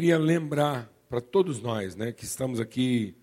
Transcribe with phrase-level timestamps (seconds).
[0.00, 3.14] queria lembrar para todos nós, né, que estamos aqui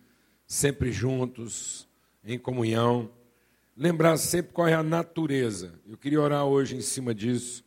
[0.46, 1.88] sempre juntos,
[2.23, 3.10] em comunhão,
[3.75, 5.74] lembrar sempre qual é a natureza.
[5.88, 7.64] Eu queria orar hoje em cima disso,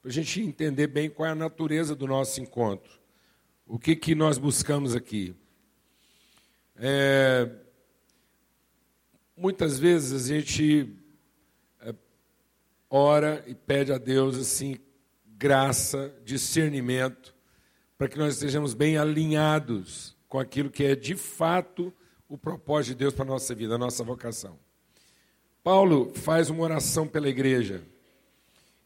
[0.00, 3.00] para a gente entender bem qual é a natureza do nosso encontro.
[3.66, 5.34] O que, que nós buscamos aqui?
[6.76, 7.50] É,
[9.36, 10.88] muitas vezes a gente
[11.80, 11.92] é,
[12.88, 14.78] ora e pede a Deus assim
[15.36, 17.31] graça, discernimento,
[18.02, 21.94] para que nós estejamos bem alinhados com aquilo que é de fato
[22.28, 24.58] o propósito de Deus para a nossa vida, a nossa vocação.
[25.62, 27.80] Paulo faz uma oração pela igreja.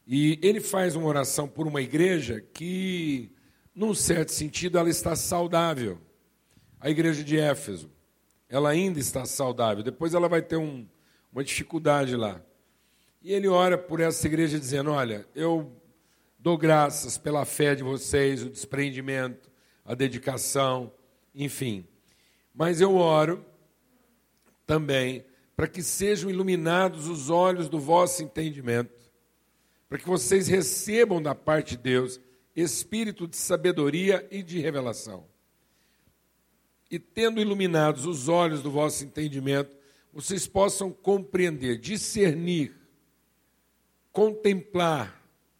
[0.05, 3.31] E ele faz uma oração por uma igreja que,
[3.73, 5.97] num certo sentido, ela está saudável.
[6.79, 7.89] A igreja de Éfeso,
[8.47, 9.83] ela ainda está saudável.
[9.83, 10.87] Depois ela vai ter um,
[11.33, 12.39] uma dificuldade lá.
[13.23, 15.71] E ele ora por essa igreja dizendo: Olha, eu
[16.37, 19.49] dou graças pela fé de vocês, o desprendimento,
[19.83, 20.93] a dedicação,
[21.33, 21.87] enfim.
[22.53, 23.45] Mas eu oro
[24.65, 28.93] também para que sejam iluminados os olhos do vosso entendimento,
[29.89, 32.19] para que vocês recebam da parte de Deus
[32.55, 35.25] espírito de sabedoria e de revelação.
[36.89, 39.75] E tendo iluminados os olhos do vosso entendimento,
[40.11, 42.75] vocês possam compreender, discernir,
[44.11, 45.16] contemplar,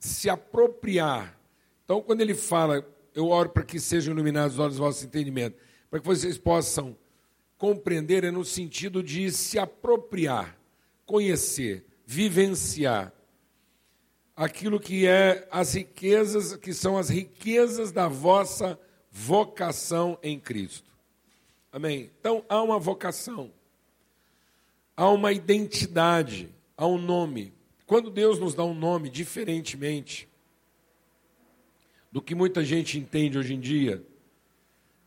[0.07, 1.37] se apropriar.
[1.83, 5.57] Então, quando ele fala, eu oro para que sejam iluminados os olhos do vosso entendimento,
[5.89, 6.95] para que vocês possam
[7.57, 10.57] compreender é no sentido de se apropriar,
[11.05, 13.11] conhecer, vivenciar
[14.35, 20.91] aquilo que é as riquezas, que são as riquezas da vossa vocação em Cristo.
[21.71, 22.11] Amém.
[22.19, 23.51] Então há uma vocação,
[24.95, 27.56] há uma identidade, há um nome.
[27.87, 30.27] Quando Deus nos dá um nome diferentemente
[32.11, 34.05] do que muita gente entende hoje em dia,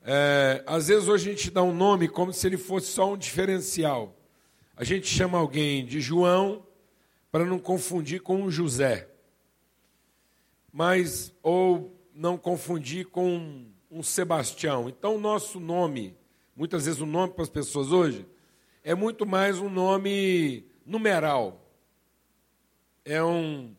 [0.03, 3.19] é, às vezes hoje a gente dá um nome como se ele fosse só um
[3.19, 4.17] diferencial.
[4.75, 6.67] A gente chama alguém de João
[7.31, 9.11] para não confundir com um José.
[10.73, 14.89] Mas, ou não confundir com um Sebastião.
[14.89, 16.17] Então, o nosso nome,
[16.57, 18.27] muitas vezes o nome para as pessoas hoje,
[18.83, 21.70] é muito mais um nome numeral.
[23.05, 23.75] É, um,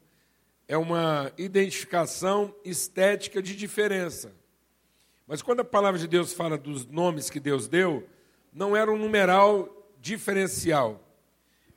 [0.68, 4.34] é uma identificação estética de diferença.
[5.28, 8.08] Mas quando a palavra de Deus fala dos nomes que Deus deu,
[8.52, 11.02] não era um numeral diferencial,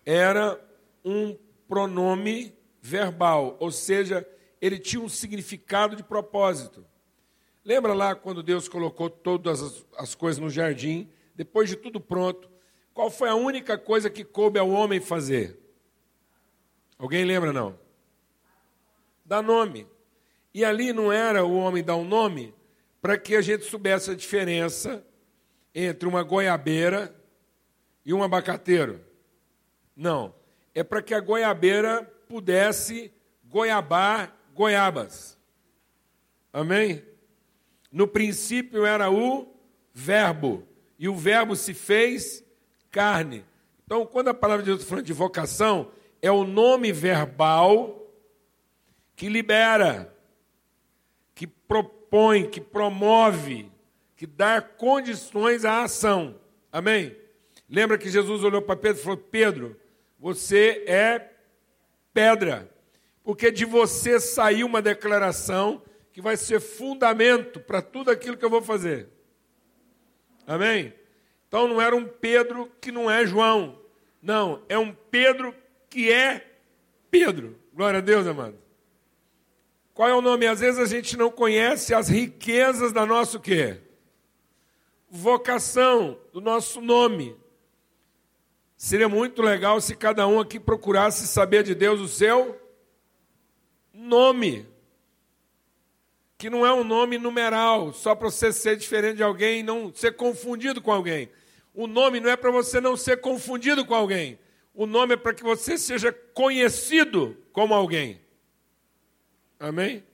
[0.05, 0.60] era
[1.05, 1.37] um
[1.69, 4.26] pronome verbal, ou seja,
[4.61, 6.84] ele tinha um significado de propósito.
[7.65, 12.49] Lembra lá quando Deus colocou todas as, as coisas no jardim, depois de tudo pronto,
[12.93, 15.59] qual foi a única coisa que coube ao homem fazer?
[16.99, 17.78] Alguém lembra não?
[19.25, 19.87] Dar nome.
[20.53, 22.55] E ali não era o homem dar um nome
[23.03, 25.05] para que a gente soubesse a diferença
[25.75, 27.15] entre uma goiabeira
[28.05, 29.00] e um abacateiro.
[29.97, 30.34] Não.
[30.75, 33.12] É para que a goiabeira pudesse
[33.44, 35.38] goiabar goiabas.
[36.53, 37.05] Amém?
[37.91, 39.53] No princípio era o
[39.93, 40.66] Verbo,
[40.99, 42.44] e o Verbo se fez
[42.91, 43.44] carne.
[43.84, 45.91] Então, quando a palavra de Deus está falando de vocação,
[46.25, 48.11] é o nome verbal
[49.15, 50.11] que libera,
[51.35, 53.71] que propõe que promove,
[54.17, 56.41] que dá condições à ação.
[56.73, 57.15] Amém?
[57.69, 59.79] Lembra que Jesus olhou para Pedro e falou: Pedro,
[60.19, 61.31] você é
[62.15, 62.73] pedra,
[63.23, 68.51] porque de você saiu uma declaração que vai ser fundamento para tudo aquilo que eu
[68.51, 69.11] vou fazer.
[70.47, 70.95] Amém?
[71.49, 73.79] Então não era um Pedro que não é João.
[74.23, 75.55] Não, é um Pedro
[75.94, 76.44] que é
[77.09, 77.56] Pedro.
[77.72, 78.59] Glória a Deus, amado.
[79.94, 80.44] Qual é o nome?
[80.44, 83.81] Às vezes a gente não conhece as riquezas da nossa quê?
[85.08, 87.37] Vocação, do nosso nome.
[88.76, 92.61] Seria muito legal se cada um aqui procurasse saber de Deus o seu
[93.93, 94.67] nome.
[96.37, 100.17] Que não é um nome numeral, só para você ser diferente de alguém não ser
[100.17, 101.31] confundido com alguém.
[101.73, 104.40] O nome não é para você não ser confundido com alguém.
[104.75, 108.21] O nome é para que você seja conhecido como alguém.
[109.59, 110.05] Amém?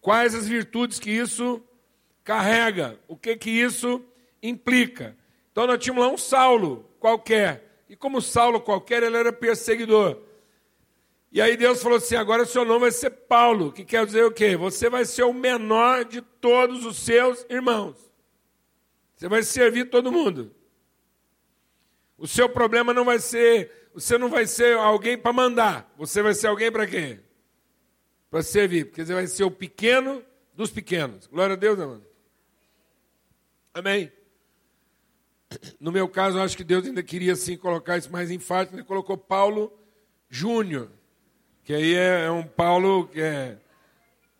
[0.00, 1.62] Quais as virtudes que isso
[2.24, 2.98] carrega?
[3.06, 4.02] O que que isso
[4.42, 5.14] implica?
[5.52, 7.84] Então nós tínhamos lá um Saulo qualquer.
[7.88, 10.18] E como Saulo qualquer, ele era perseguidor.
[11.32, 14.32] E aí Deus falou assim: agora seu nome vai ser Paulo, que quer dizer o
[14.32, 14.56] quê?
[14.56, 17.96] Você vai ser o menor de todos os seus irmãos.
[19.14, 20.54] Você vai servir todo mundo.
[22.16, 26.34] O seu problema não vai ser, você não vai ser alguém para mandar, você vai
[26.34, 27.20] ser alguém para quê?
[28.30, 30.22] para servir, porque você vai ser o pequeno
[30.54, 31.26] dos pequenos.
[31.26, 32.06] Glória a Deus, amado.
[33.74, 34.12] Amém?
[35.80, 38.84] No meu caso, eu acho que Deus ainda queria assim colocar isso mais enfático, ele
[38.84, 39.72] colocou Paulo
[40.28, 40.90] Júnior,
[41.64, 43.58] que aí é, é um Paulo que é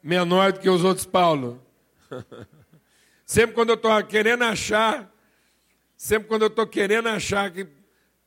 [0.00, 1.60] menor do que os outros Paulo.
[3.26, 5.08] Sempre quando eu estou querendo achar,
[5.96, 7.64] sempre quando eu estou querendo achar que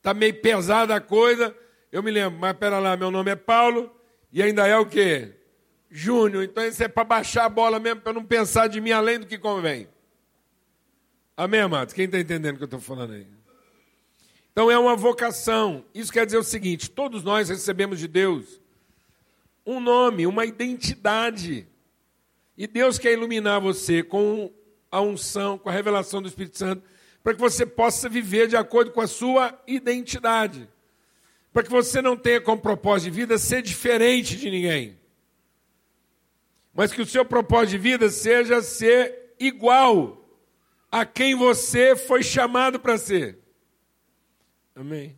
[0.03, 1.55] está meio pesada a coisa,
[1.89, 3.89] eu me lembro, mas pera lá, meu nome é Paulo
[4.33, 5.31] e ainda é o quê?
[5.89, 6.43] Júnior.
[6.43, 9.25] Então isso é para baixar a bola mesmo, para não pensar de mim além do
[9.25, 9.87] que convém.
[11.37, 11.93] Amém, amados?
[11.93, 13.25] Quem está entendendo o que eu estou falando aí?
[14.51, 15.85] Então é uma vocação.
[15.93, 18.59] Isso quer dizer o seguinte: todos nós recebemos de Deus
[19.65, 21.65] um nome, uma identidade.
[22.57, 24.51] E Deus quer iluminar você com
[24.91, 26.83] a unção, com a revelação do Espírito Santo,
[27.23, 30.69] para que você possa viver de acordo com a sua identidade.
[31.53, 34.99] Para que você não tenha como propósito de vida ser diferente de ninguém.
[36.73, 40.19] Mas que o seu propósito de vida seja ser igual
[40.91, 43.39] a quem você foi chamado para ser.
[44.75, 45.17] Amém?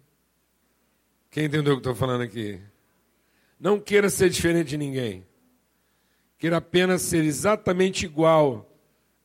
[1.31, 2.61] Quem entendeu o que estou falando aqui?
[3.59, 5.25] Não queira ser diferente de ninguém.
[6.37, 8.69] Queira apenas ser exatamente igual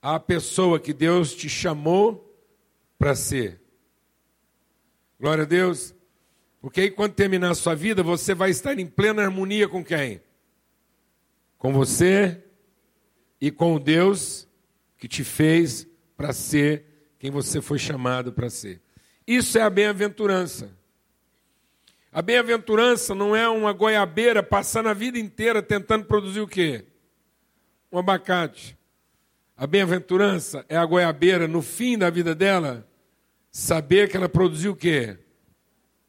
[0.01, 2.30] à pessoa que Deus te chamou
[3.01, 3.59] para ser.
[5.19, 5.95] Glória a Deus.
[6.61, 10.21] Porque aí, quando terminar a sua vida, você vai estar em plena harmonia com quem?
[11.57, 12.45] Com você
[13.41, 14.47] e com o Deus
[14.99, 16.85] que te fez para ser
[17.19, 18.83] quem você foi chamado para ser.
[19.27, 20.71] Isso é a bem-aventurança.
[22.13, 26.85] A bem-aventurança não é uma goiabeira passando a vida inteira tentando produzir o quê?
[27.91, 28.77] Um abacate.
[29.57, 32.90] A bem-aventurança é a goiabeira, no fim da vida dela,
[33.51, 35.19] saber que ela produziu o quê?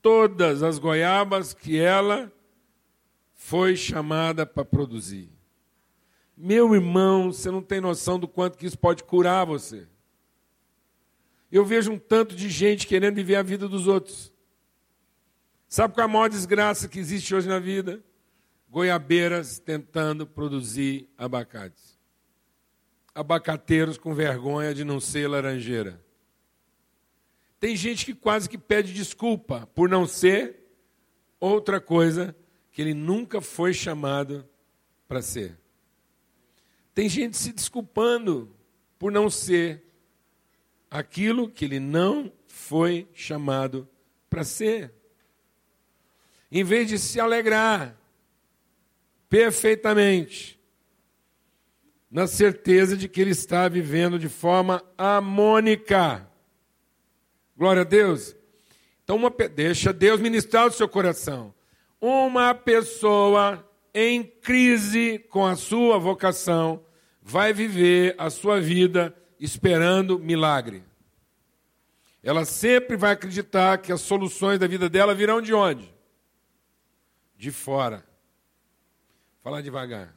[0.02, 2.32] Todas as goiabas que ela
[3.34, 5.30] foi chamada para produzir.
[6.38, 9.88] Meu irmão, você não tem noção do quanto que isso pode curar você.
[11.52, 14.32] Eu vejo um tanto de gente querendo viver a vida dos outros.
[15.68, 18.04] Sabe qual é a maior desgraça que existe hoje na vida?
[18.70, 22.00] Goiabeiras tentando produzir abacates.
[23.14, 26.02] Abacateiros com vergonha de não ser laranjeira.
[27.62, 30.56] Tem gente que quase que pede desculpa por não ser
[31.40, 32.36] outra coisa
[32.72, 34.50] que ele nunca foi chamado
[35.08, 35.60] para ser.
[36.92, 38.52] Tem gente se desculpando
[38.98, 39.84] por não ser
[40.90, 43.88] aquilo que ele não foi chamado
[44.28, 44.92] para ser.
[46.52, 47.96] Em vez de se alegrar
[49.30, 50.60] perfeitamente,
[52.10, 56.28] na certeza de que ele está vivendo de forma harmônica.
[57.62, 58.36] Glória a Deus.
[59.04, 61.54] Então, uma, deixa Deus ministrar o seu coração.
[62.02, 63.64] Uma pessoa
[63.94, 66.84] em crise com a sua vocação
[67.22, 70.84] vai viver a sua vida esperando milagre.
[72.24, 75.94] Ela sempre vai acreditar que as soluções da vida dela virão de onde?
[77.38, 78.04] De fora.
[79.44, 80.16] Falar devagar.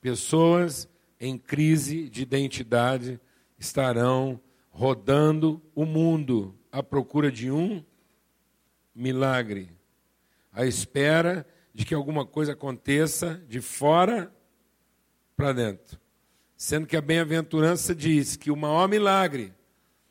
[0.00, 0.88] Pessoas
[1.20, 3.20] em crise de identidade
[3.58, 4.40] estarão
[4.70, 7.84] rodando o mundo à procura de um
[8.94, 9.70] milagre,
[10.52, 14.32] à espera de que alguma coisa aconteça de fora
[15.36, 15.98] para dentro.
[16.56, 19.52] Sendo que a bem-aventurança diz que o maior milagre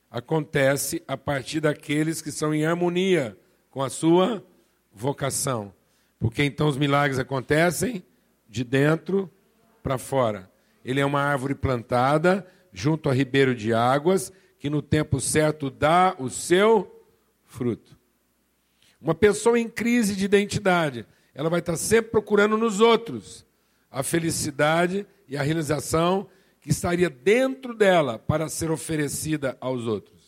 [0.10, 3.38] acontece a partir daqueles que são em harmonia
[3.70, 4.44] com a sua
[4.92, 5.74] vocação.
[6.20, 8.04] Porque então os milagres acontecem
[8.48, 9.32] de dentro
[9.84, 10.50] para fora.
[10.84, 16.16] Ele é uma árvore plantada junto a ribeiro de águas, que no tempo certo dá
[16.20, 17.04] o seu
[17.46, 17.98] fruto.
[19.02, 23.46] Uma pessoa em crise de identidade, ela vai estar sempre procurando nos outros
[23.90, 30.20] a felicidade e a realização que estaria dentro dela para ser oferecida aos outros.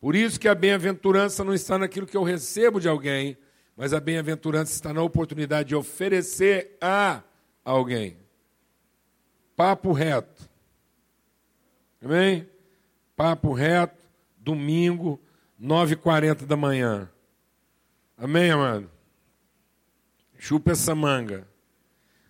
[0.00, 3.36] Por isso que a bem-aventurança não está naquilo que eu recebo de alguém,
[3.76, 7.22] mas a bem-aventurança está na oportunidade de oferecer a
[7.62, 8.16] alguém.
[9.54, 10.48] Papo reto.
[12.02, 12.48] Amém?
[13.16, 14.02] Papo reto,
[14.36, 15.20] domingo,
[15.60, 17.10] 9h40 da manhã.
[18.16, 18.90] Amém, amado?
[20.38, 21.46] Chupa essa manga.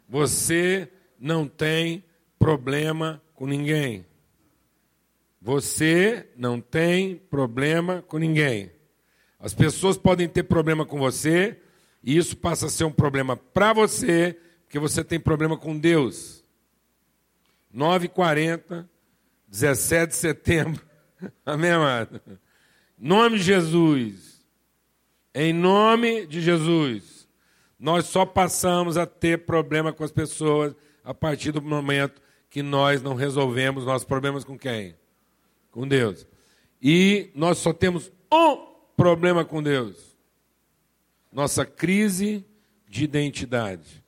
[0.08, 0.88] Você
[1.18, 2.04] não tem
[2.38, 4.06] problema com ninguém.
[5.40, 8.70] Você não tem problema com ninguém.
[9.38, 11.60] As pessoas podem ter problema com você,
[12.02, 16.44] e isso passa a ser um problema para você, porque você tem problema com Deus.
[17.74, 18.88] 9h40,
[19.54, 20.82] 17 de setembro.
[21.46, 22.20] Amém, amado?
[22.98, 24.44] Nome de Jesus.
[25.32, 27.28] Em nome de Jesus.
[27.78, 32.20] Nós só passamos a ter problema com as pessoas a partir do momento
[32.50, 34.96] que nós não resolvemos nossos problemas com quem?
[35.74, 36.24] com Deus.
[36.80, 38.56] E nós só temos um
[38.96, 40.16] problema com Deus:
[41.32, 42.44] nossa crise
[42.88, 44.02] de identidade.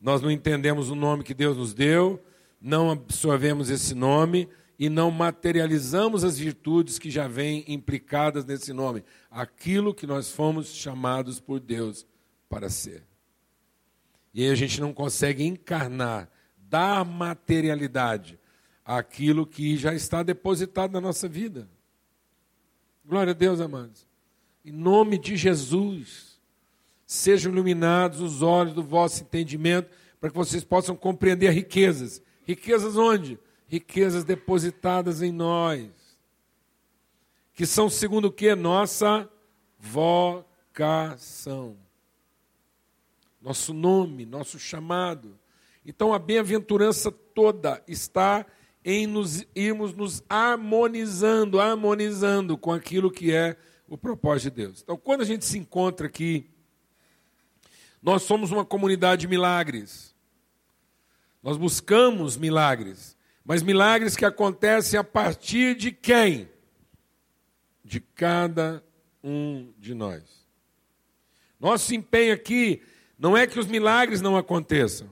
[0.00, 2.22] Nós não entendemos o nome que Deus nos deu,
[2.60, 4.48] não absorvemos esse nome
[4.78, 10.68] e não materializamos as virtudes que já vêm implicadas nesse nome, aquilo que nós fomos
[10.74, 12.06] chamados por Deus
[12.48, 13.04] para ser.
[14.32, 18.38] E aí a gente não consegue encarnar, dar materialidade
[18.84, 21.68] àquilo que já está depositado na nossa vida.
[23.04, 24.06] Glória a Deus, amados.
[24.64, 26.40] Em nome de Jesus,
[27.06, 29.90] sejam iluminados os olhos do vosso entendimento,
[30.20, 32.22] para que vocês possam compreender riquezas.
[32.44, 33.38] Riquezas onde?
[33.66, 35.90] Riquezas depositadas em nós.
[37.54, 38.54] Que são segundo o que?
[38.54, 39.28] Nossa
[39.78, 41.76] vocação.
[43.40, 45.38] Nosso nome, nosso chamado.
[45.84, 48.46] Então a bem-aventurança toda está
[48.84, 53.56] em nos irmos nos harmonizando, harmonizando com aquilo que é
[53.88, 54.82] o propósito de Deus.
[54.82, 56.50] Então, quando a gente se encontra aqui,
[58.02, 60.14] nós somos uma comunidade de milagres.
[61.42, 63.13] Nós buscamos milagres,
[63.44, 66.48] mas milagres que acontecem a partir de quem?
[67.84, 68.82] De cada
[69.22, 70.22] um de nós.
[71.60, 72.82] Nosso empenho aqui
[73.18, 75.08] não é que os milagres não aconteçam,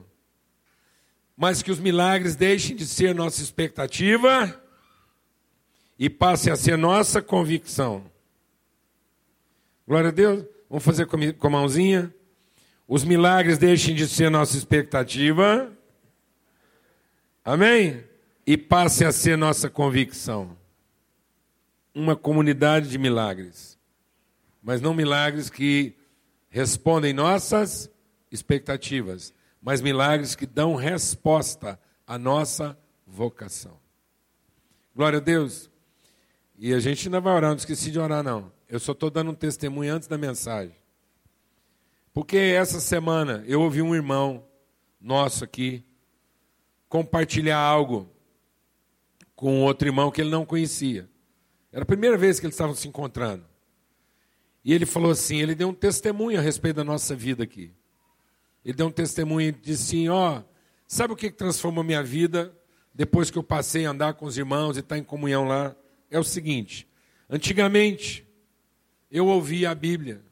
[1.37, 4.61] mas que os milagres deixem de ser nossa expectativa
[5.97, 8.11] e passem a ser nossa convicção.
[9.87, 10.45] Glória a Deus.
[10.69, 12.13] Vamos fazer com a mãozinha.
[12.87, 15.71] Os milagres deixem de ser nossa expectativa.
[17.45, 18.03] Amém?
[18.45, 20.57] E passem a ser nossa convicção.
[21.93, 23.77] Uma comunidade de milagres.
[24.61, 25.95] Mas não milagres que
[26.49, 27.89] respondem nossas
[28.31, 29.33] expectativas
[29.63, 33.79] mas milagres que dão resposta à nossa vocação.
[34.93, 35.71] Glória a Deus.
[36.59, 38.51] E a gente ainda vai orar, não esqueci de orar, não.
[38.67, 40.75] Eu só estou dando um testemunho antes da mensagem.
[42.13, 44.43] Porque essa semana eu ouvi um irmão
[44.99, 45.83] nosso aqui
[46.89, 48.12] compartilhar algo
[49.43, 51.09] com outro irmão que ele não conhecia.
[51.69, 53.43] Era a primeira vez que eles estavam se encontrando.
[54.63, 57.73] E ele falou assim: ele deu um testemunho a respeito da nossa vida aqui.
[58.63, 60.41] Ele deu um testemunho e disse assim: Ó,
[60.87, 62.57] sabe o que transformou minha vida
[62.95, 65.75] depois que eu passei a andar com os irmãos e estar em comunhão lá?
[66.09, 66.87] É o seguinte:
[67.29, 68.25] antigamente
[69.11, 70.23] eu ouvia a Bíblia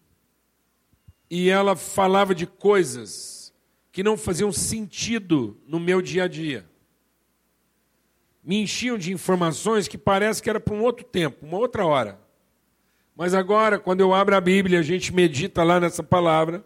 [1.29, 3.53] e ela falava de coisas
[3.91, 6.70] que não faziam sentido no meu dia a dia.
[8.43, 12.19] Me enchiam de informações que parece que era para um outro tempo, uma outra hora.
[13.15, 16.65] Mas agora, quando eu abro a Bíblia, a gente medita lá nessa palavra,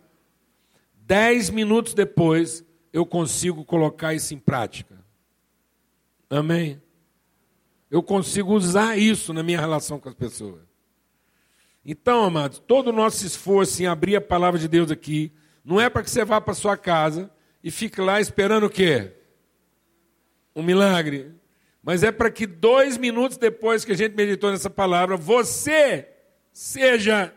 [1.06, 4.96] Dez minutos depois, eu consigo colocar isso em prática.
[6.28, 6.82] Amém?
[7.92, 10.64] Eu consigo usar isso na minha relação com as pessoas.
[11.86, 15.32] Então, amados, todo o nosso esforço em abrir a palavra de Deus aqui,
[15.64, 17.30] não é para que você vá para sua casa
[17.64, 19.14] e fique lá esperando o quê?
[20.56, 21.36] Um milagre.
[21.86, 26.10] Mas é para que dois minutos depois que a gente meditou nessa palavra, você
[26.52, 27.34] seja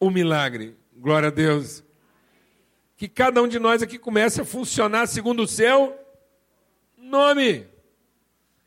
[0.00, 0.76] o milagre.
[0.96, 1.84] Glória a Deus
[2.98, 5.96] que cada um de nós aqui comece a funcionar segundo o seu
[6.96, 7.64] nome.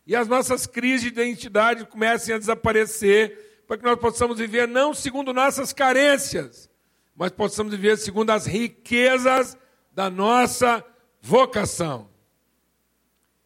[0.08, 4.94] E as nossas crises de identidade comecem a desaparecer, para que nós possamos viver não
[4.94, 6.70] segundo nossas carências,
[7.14, 9.58] mas possamos viver segundo as riquezas
[9.92, 10.84] da nossa
[11.20, 12.11] vocação.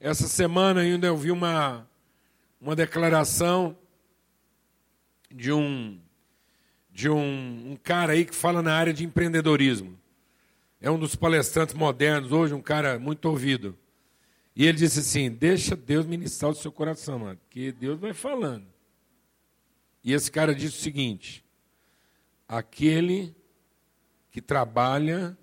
[0.06, 1.90] Essa semana ainda eu vi uma,
[2.62, 3.76] uma declaração
[5.32, 6.00] de um
[6.92, 9.98] de um, um cara aí que fala na área de empreendedorismo
[10.80, 13.76] é um dos palestrantes modernos hoje, um cara muito ouvido.
[14.56, 18.68] E ele disse assim: Deixa Deus ministrar o seu coração, mano, porque Deus vai falando.
[20.04, 21.44] E esse cara disse o seguinte:
[22.48, 23.36] Aquele
[24.32, 25.36] que trabalha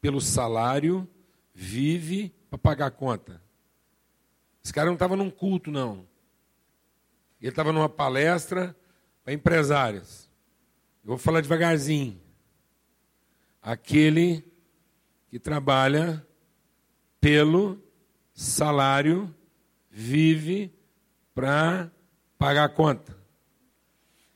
[0.00, 1.08] pelo salário
[1.52, 3.42] vive para pagar a conta.
[4.64, 6.06] Esse cara não estava num culto, não.
[7.40, 8.74] Ele estava numa palestra
[9.22, 10.30] para empresários.
[11.02, 12.18] Eu vou falar devagarzinho.
[13.60, 14.42] Aquele
[15.28, 16.26] que trabalha
[17.20, 17.82] pelo
[18.32, 19.34] salário,
[19.90, 20.72] vive
[21.34, 21.90] para
[22.38, 23.16] pagar a conta.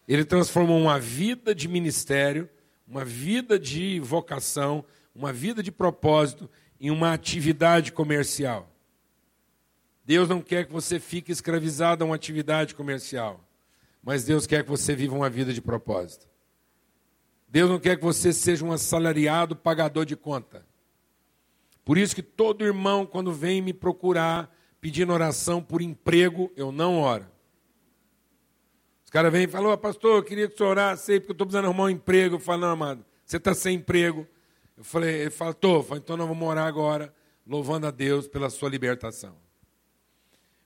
[0.07, 2.49] Ele transformou uma vida de ministério,
[2.87, 6.49] uma vida de vocação, uma vida de propósito
[6.81, 8.71] em uma atividade comercial.
[10.09, 13.45] Deus não quer que você fique escravizado a uma atividade comercial,
[14.03, 16.27] mas Deus quer que você viva uma vida de propósito.
[17.47, 20.65] Deus não quer que você seja um assalariado pagador de conta.
[21.85, 24.51] Por isso que todo irmão, quando vem me procurar
[24.81, 27.27] pedindo oração por emprego, eu não oro.
[29.05, 31.33] Os caras vêm e falam, oh, pastor, eu queria que o senhor orasse aí, porque
[31.33, 32.37] eu estou precisando arrumar um emprego.
[32.37, 34.27] Eu falo, não, amado, você está sem emprego.
[34.75, 35.87] Eu falei, ele fala, estou.
[35.99, 37.15] Então nós vamos orar agora,
[37.47, 39.48] louvando a Deus pela sua libertação.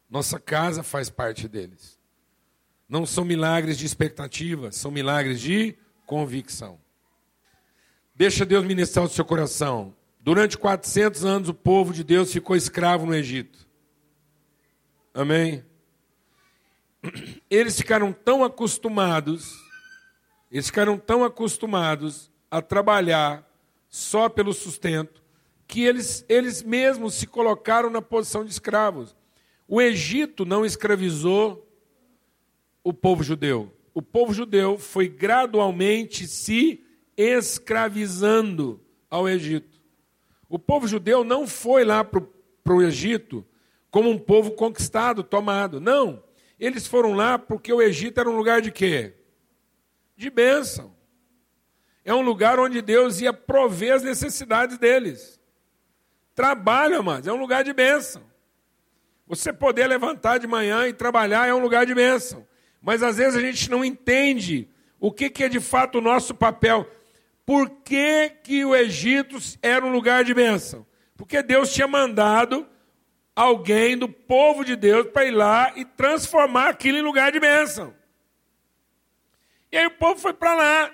[0.07, 1.96] Nossa casa faz parte deles.
[2.87, 5.75] Não são milagres de expectativa, são milagres de
[6.05, 6.79] convicção.
[8.15, 9.93] Deixa Deus ministrar o seu coração.
[10.19, 13.67] Durante 400 anos o povo de Deus ficou escravo no Egito.
[15.13, 15.63] Amém?
[17.49, 19.67] Eles ficaram tão acostumados
[20.51, 23.45] eles ficaram tão acostumados a trabalhar
[23.89, 25.21] só pelo sustento
[25.67, 29.15] que eles, eles mesmos se colocaram na posição de escravos.
[29.67, 31.66] O Egito não escravizou
[32.87, 33.73] o povo judeu.
[33.93, 36.83] O povo judeu foi gradualmente se
[37.15, 39.81] escravizando ao Egito.
[40.47, 43.45] O povo judeu não foi lá para o Egito
[43.89, 45.79] como um povo conquistado, tomado.
[45.81, 46.23] Não.
[46.59, 49.13] Eles foram lá porque o Egito era um lugar de quê?
[50.17, 50.93] de bênção.
[52.03, 55.39] É um lugar onde Deus ia prover as necessidades deles.
[56.33, 58.23] Trabalho, amados, é um lugar de bênção.
[59.27, 62.47] Você poder levantar de manhã e trabalhar é um lugar de bênção.
[62.81, 66.33] Mas às vezes a gente não entende o que, que é de fato o nosso
[66.33, 66.89] papel.
[67.45, 70.85] Por que, que o Egito era um lugar de bênção?
[71.15, 72.67] Porque Deus tinha mandado
[73.35, 77.93] alguém do povo de Deus para ir lá e transformar aquilo em lugar de bênção.
[79.71, 80.91] E aí o povo foi para lá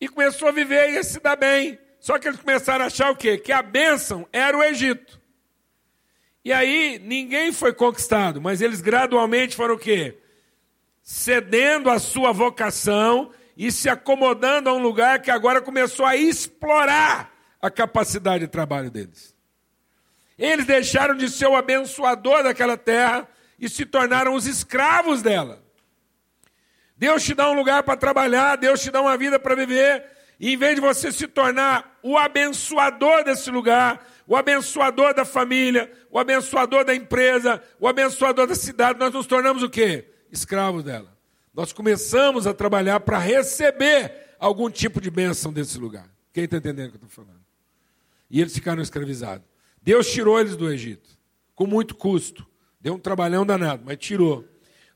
[0.00, 1.78] e começou a viver e a se dar bem.
[2.00, 3.38] Só que eles começaram a achar o quê?
[3.38, 5.20] Que a bênção era o Egito.
[6.44, 10.18] E aí ninguém foi conquistado, mas eles gradualmente foram o quê?
[11.10, 17.32] Cedendo a sua vocação e se acomodando a um lugar que agora começou a explorar
[17.62, 19.34] a capacidade de trabalho deles.
[20.38, 23.26] Eles deixaram de ser o abençoador daquela terra
[23.58, 25.64] e se tornaram os escravos dela.
[26.94, 30.04] Deus te dá um lugar para trabalhar, Deus te dá uma vida para viver,
[30.38, 35.90] e em vez de você se tornar o abençoador desse lugar, o abençoador da família,
[36.10, 40.17] o abençoador da empresa, o abençoador da cidade, nós nos tornamos o quê?
[40.30, 41.16] Escravos dela.
[41.54, 46.08] Nós começamos a trabalhar para receber algum tipo de bênção desse lugar.
[46.32, 47.42] Quem está entendendo o que eu estou falando?
[48.30, 49.46] E eles ficaram escravizados.
[49.82, 51.08] Deus tirou eles do Egito,
[51.54, 52.46] com muito custo.
[52.80, 54.44] Deu um trabalhão danado, mas tirou.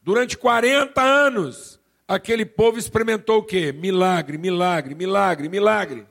[0.03, 3.73] Durante 40 anos, aquele povo experimentou o quê?
[3.73, 6.07] Milagre, milagre, milagre, milagre.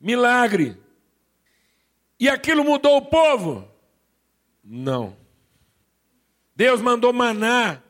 [0.00, 0.76] Milagre.
[2.20, 3.68] E aquilo mudou o povo?
[4.62, 5.16] Não.
[6.58, 7.80] Deus mandou maná.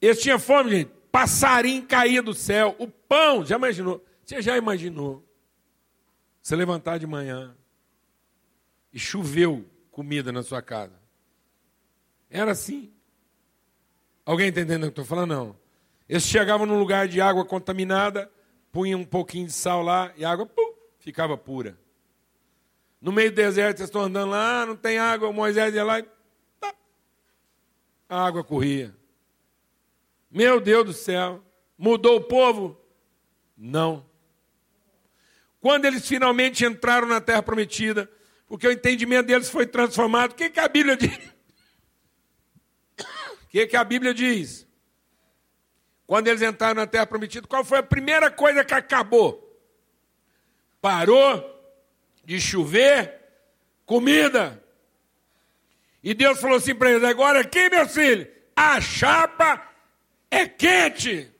[0.00, 0.92] Eles tinham fome, gente.
[1.10, 2.76] Passarinho caía do céu.
[2.78, 4.00] O pão, já imaginou?
[4.24, 5.20] Você já imaginou?
[6.40, 7.56] Você levantar de manhã
[8.92, 10.94] e choveu comida na sua casa.
[12.30, 12.92] Era assim.
[14.24, 15.30] Alguém entendendo o que eu estou falando?
[15.30, 15.56] Não.
[16.08, 18.30] Eles chegavam num lugar de água contaminada,
[18.70, 21.76] punham um pouquinho de sal lá e a água pum, ficava pura.
[23.00, 26.06] No meio do deserto, vocês estão andando lá, não tem água, Moisés ia lá e
[28.12, 28.94] a água corria.
[30.30, 31.42] Meu Deus do céu,
[31.78, 32.78] mudou o povo?
[33.56, 34.04] Não.
[35.60, 38.10] Quando eles finalmente entraram na terra prometida,
[38.46, 41.32] porque o entendimento deles foi transformado, o que, que a Bíblia diz?
[43.42, 44.66] O que, que a Bíblia diz?
[46.12, 49.58] quando eles entraram na terra prometida, qual foi a primeira coisa que acabou?
[50.78, 51.42] Parou
[52.22, 53.18] de chover
[53.86, 54.61] comida.
[56.02, 59.62] E Deus falou assim para eles: agora aqui, meu filho, a chapa
[60.30, 61.30] é quente.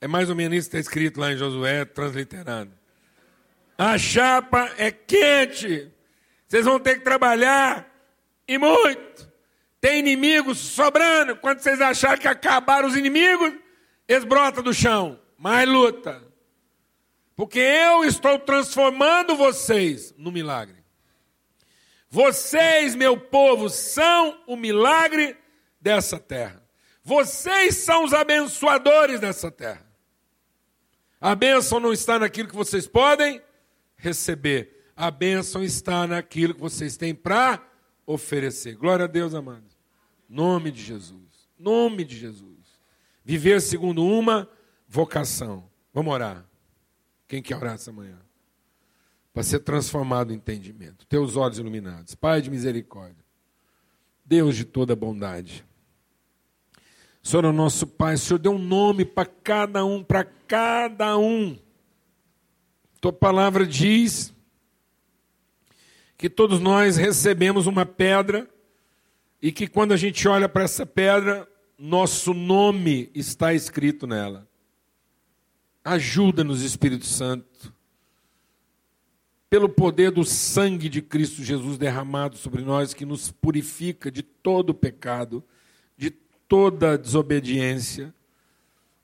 [0.00, 2.72] É mais ou menos isso que está escrito lá em Josué, transliterado.
[3.78, 5.90] A chapa é quente.
[6.46, 7.88] Vocês vão ter que trabalhar
[8.46, 9.30] e muito.
[9.80, 11.36] Tem inimigos sobrando.
[11.36, 13.52] Quando vocês acharem que acabaram os inimigos,
[14.06, 15.18] eles brotam do chão.
[15.38, 16.22] Mais luta.
[17.34, 20.81] Porque eu estou transformando vocês no milagre.
[22.12, 25.34] Vocês, meu povo, são o milagre
[25.80, 26.62] dessa terra.
[27.02, 29.90] Vocês são os abençoadores dessa terra.
[31.18, 33.40] A bênção não está naquilo que vocês podem
[33.96, 34.92] receber.
[34.94, 37.66] A bênção está naquilo que vocês têm para
[38.04, 38.76] oferecer.
[38.76, 39.74] Glória a Deus, amados.
[40.28, 41.48] Nome de Jesus.
[41.58, 42.78] Nome de Jesus.
[43.24, 44.46] Viver segundo uma
[44.86, 45.66] vocação.
[45.94, 46.44] Vamos orar.
[47.26, 48.21] Quem quer orar essa manhã?
[49.32, 51.06] Para ser transformado em entendimento.
[51.06, 52.14] Teus olhos iluminados.
[52.14, 53.24] Pai de misericórdia.
[54.24, 55.64] Deus de toda bondade.
[57.22, 61.16] Senhor, é o nosso Pai, o Senhor deu um nome para cada um, para cada
[61.16, 61.56] um.
[63.00, 64.34] Tua palavra diz
[66.16, 68.48] que todos nós recebemos uma pedra
[69.40, 74.46] e que quando a gente olha para essa pedra, nosso nome está escrito nela.
[75.84, 77.44] Ajuda-nos, Espírito Santo,
[79.52, 84.72] pelo poder do sangue de Cristo Jesus derramado sobre nós, que nos purifica de todo
[84.72, 85.44] pecado,
[85.94, 88.14] de toda desobediência.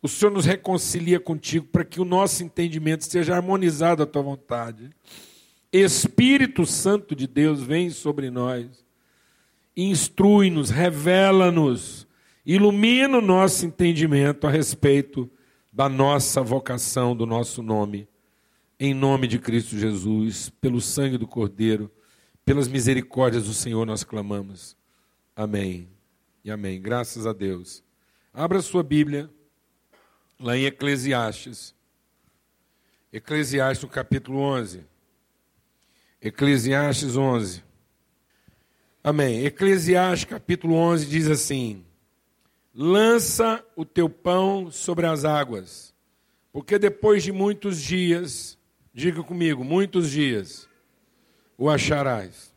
[0.00, 4.88] O Senhor nos reconcilia contigo para que o nosso entendimento esteja harmonizado à tua vontade.
[5.70, 8.82] Espírito Santo de Deus, vem sobre nós,
[9.76, 12.06] instrui-nos, revela-nos,
[12.46, 15.30] ilumina o nosso entendimento a respeito
[15.70, 18.08] da nossa vocação, do nosso nome
[18.80, 21.90] em nome de Cristo Jesus, pelo sangue do Cordeiro,
[22.44, 24.76] pelas misericórdias do Senhor, nós clamamos.
[25.34, 25.88] Amém
[26.44, 26.80] e amém.
[26.80, 27.82] Graças a Deus.
[28.32, 29.28] Abra sua Bíblia,
[30.38, 31.74] lá em Eclesiastes.
[33.12, 34.84] Eclesiastes, capítulo 11.
[36.22, 37.64] Eclesiastes 11.
[39.02, 39.44] Amém.
[39.44, 41.84] Eclesiastes, capítulo 11, diz assim:
[42.72, 45.94] Lança o teu pão sobre as águas,
[46.52, 48.57] porque depois de muitos dias
[48.92, 50.68] Diga comigo, muitos dias
[51.56, 52.54] o acharás.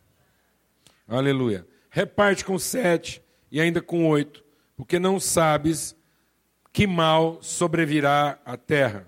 [1.08, 1.68] Aleluia.
[1.90, 4.44] Reparte com sete e ainda com oito,
[4.78, 5.96] porque não sabes
[6.72, 9.08] que mal sobrevirá à terra.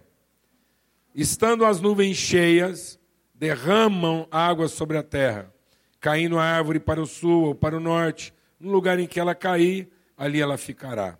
[1.15, 2.99] Estando as nuvens cheias,
[3.33, 5.53] derramam água sobre a terra,
[6.01, 9.33] caindo a árvore para o sul ou para o norte, no lugar em que ela
[9.33, 11.17] cair, ali ela ficará.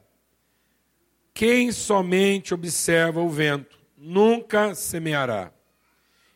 [1.34, 5.53] Quem somente observa o vento nunca semeará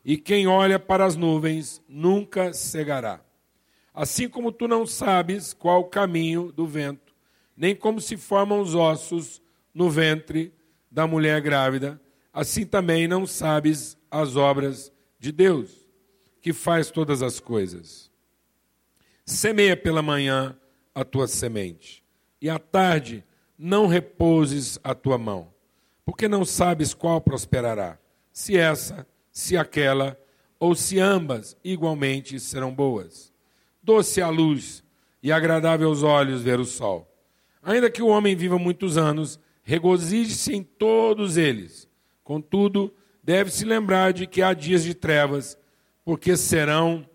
[0.07, 3.19] e quem olha para as nuvens nunca cegará.
[3.93, 7.13] Assim como tu não sabes qual o caminho do vento,
[7.57, 9.41] nem como se formam os ossos
[9.73, 10.53] no ventre
[10.89, 11.99] da mulher grávida,
[12.31, 15.85] assim também não sabes as obras de Deus,
[16.41, 18.09] que faz todas as coisas.
[19.25, 20.57] Semeia pela manhã
[20.95, 22.01] a tua semente,
[22.41, 23.25] e à tarde
[23.57, 25.53] não repouses a tua mão,
[26.05, 27.99] porque não sabes qual prosperará,
[28.31, 29.05] se essa
[29.37, 30.19] se aquela
[30.59, 33.31] ou se ambas igualmente serão boas.
[33.83, 34.83] Doce a luz
[35.21, 37.07] e agradável aos olhos ver o sol.
[37.61, 41.87] Ainda que o homem viva muitos anos, regozije-se em todos eles.
[42.23, 45.55] Contudo, deve-se lembrar de que há dias de trevas,
[46.03, 47.07] porque serão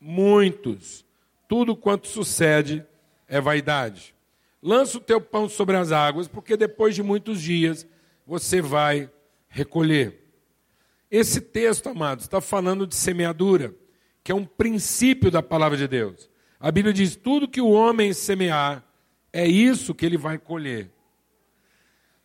[0.00, 1.04] muitos.
[1.48, 2.86] Tudo quanto sucede
[3.26, 4.14] é vaidade.
[4.62, 7.84] Lança o teu pão sobre as águas, porque depois de muitos dias
[8.24, 9.10] você vai
[9.48, 10.19] recolher.
[11.10, 13.74] Esse texto, amados, está falando de semeadura,
[14.22, 16.30] que é um princípio da palavra de Deus.
[16.58, 18.84] A Bíblia diz: tudo que o homem semear,
[19.32, 20.90] é isso que ele vai colher.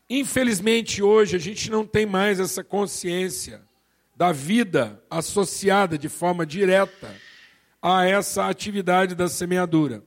[0.09, 3.61] Infelizmente, hoje, a gente não tem mais essa consciência
[4.15, 7.15] da vida associada de forma direta
[7.81, 10.03] a essa atividade da semeadura.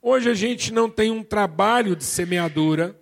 [0.00, 2.98] Hoje a gente não tem um trabalho de semeadura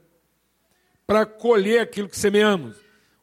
[1.07, 2.82] para colher aquilo que semeamos.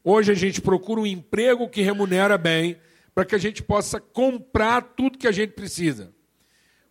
[0.09, 2.77] Hoje a gente procura um emprego que remunera bem,
[3.13, 6.11] para que a gente possa comprar tudo que a gente precisa.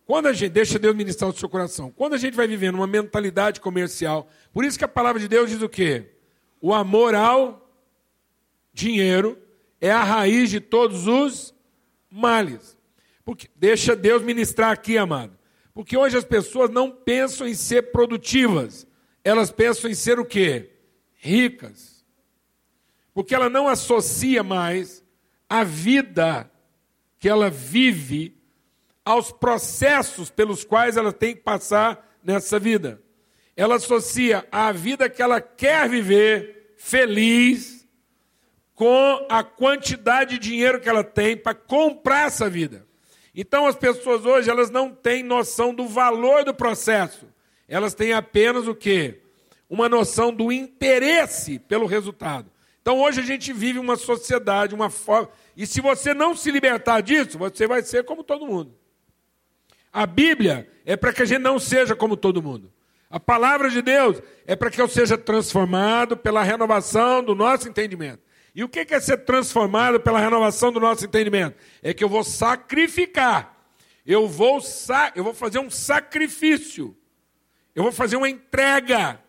[0.05, 2.87] Quando a gente, deixa Deus ministrar o seu coração, quando a gente vai vivendo uma
[2.87, 6.11] mentalidade comercial, por isso que a palavra de Deus diz o quê?
[6.61, 7.69] O amor ao
[8.73, 9.37] dinheiro
[9.81, 11.53] é a raiz de todos os
[12.09, 12.77] males.
[13.25, 15.37] Porque, deixa Deus ministrar aqui, amado.
[15.73, 18.87] Porque hoje as pessoas não pensam em ser produtivas,
[19.25, 20.69] elas pensam em ser o quê?
[21.19, 21.98] ricas.
[23.13, 25.03] Porque ela não associa mais
[25.49, 26.49] a vida
[27.19, 28.37] que ela vive
[29.03, 33.01] aos processos pelos quais ela tem que passar nessa vida.
[33.55, 37.87] Ela associa a vida que ela quer viver feliz
[38.73, 42.87] com a quantidade de dinheiro que ela tem para comprar essa vida.
[43.35, 47.27] Então as pessoas hoje elas não têm noção do valor do processo.
[47.67, 49.19] Elas têm apenas o quê?
[49.69, 52.49] Uma noção do interesse pelo resultado.
[52.81, 55.29] Então hoje a gente vive uma sociedade, uma forma.
[55.55, 58.73] E se você não se libertar disso, você vai ser como todo mundo.
[59.91, 62.71] A Bíblia é para que a gente não seja como todo mundo.
[63.09, 68.21] A palavra de Deus é para que eu seja transformado pela renovação do nosso entendimento.
[68.53, 71.55] E o que é ser transformado pela renovação do nosso entendimento?
[71.81, 73.55] É que eu vou sacrificar.
[74.05, 76.95] Eu vou, sa eu vou fazer um sacrifício.
[77.75, 79.19] Eu vou fazer uma entrega.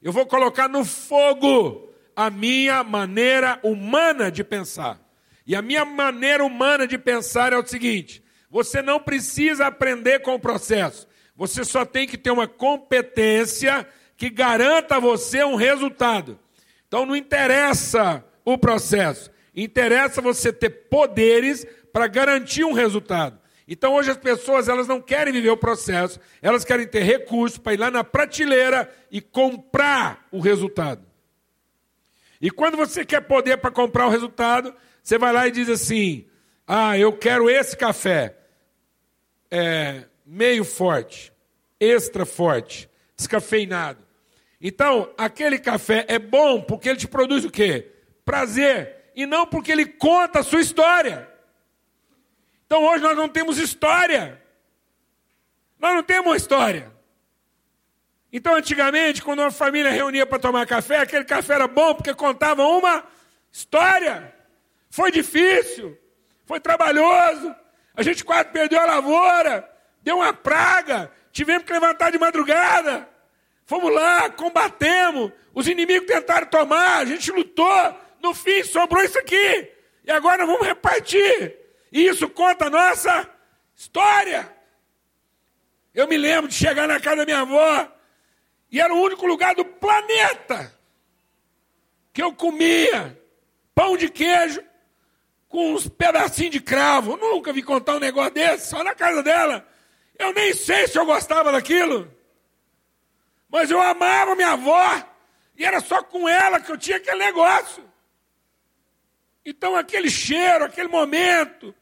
[0.00, 5.00] Eu vou colocar no fogo a minha maneira humana de pensar.
[5.46, 10.34] E a minha maneira humana de pensar é o seguinte: você não precisa aprender com
[10.34, 11.08] o processo.
[11.36, 16.38] Você só tem que ter uma competência que garanta a você um resultado.
[16.86, 23.40] Então não interessa o processo, interessa você ter poderes para garantir um resultado.
[23.66, 27.74] Então hoje as pessoas elas não querem viver o processo, elas querem ter recursos para
[27.74, 31.11] ir lá na prateleira e comprar o resultado.
[32.42, 36.26] E quando você quer poder para comprar o resultado, você vai lá e diz assim:
[36.66, 38.36] Ah, eu quero esse café.
[39.48, 41.32] É, meio forte,
[41.78, 44.02] extra forte, descafeinado.
[44.60, 47.92] Então, aquele café é bom porque ele te produz o quê?
[48.24, 49.10] Prazer.
[49.14, 51.28] E não porque ele conta a sua história.
[52.66, 54.40] Então hoje nós não temos história.
[55.78, 56.91] Nós não temos uma história.
[58.32, 62.62] Então, antigamente, quando uma família reunia para tomar café, aquele café era bom porque contava
[62.62, 63.04] uma
[63.52, 64.34] história.
[64.88, 65.98] Foi difícil,
[66.46, 67.54] foi trabalhoso,
[67.94, 69.70] a gente quase perdeu a lavoura,
[70.02, 73.06] deu uma praga, tivemos que levantar de madrugada.
[73.66, 79.70] Fomos lá, combatemos, os inimigos tentaram tomar, a gente lutou, no fim sobrou isso aqui.
[80.04, 81.56] E agora vamos repartir.
[81.92, 83.28] E isso conta a nossa
[83.76, 84.50] história.
[85.94, 87.91] Eu me lembro de chegar na casa da minha avó,
[88.72, 90.74] e era o único lugar do planeta
[92.10, 93.20] que eu comia
[93.74, 94.64] pão de queijo
[95.46, 97.18] com uns pedacinhos de cravo.
[97.18, 99.68] Nunca vi contar um negócio desse, só na casa dela.
[100.18, 102.10] Eu nem sei se eu gostava daquilo.
[103.50, 105.04] Mas eu amava minha avó.
[105.54, 107.84] E era só com ela que eu tinha aquele negócio.
[109.44, 111.74] Então aquele cheiro, aquele momento,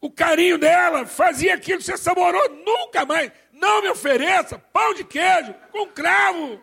[0.00, 3.30] o carinho dela fazia aquilo que você saborou nunca mais.
[3.54, 6.60] Não me ofereça pão de queijo com cravo.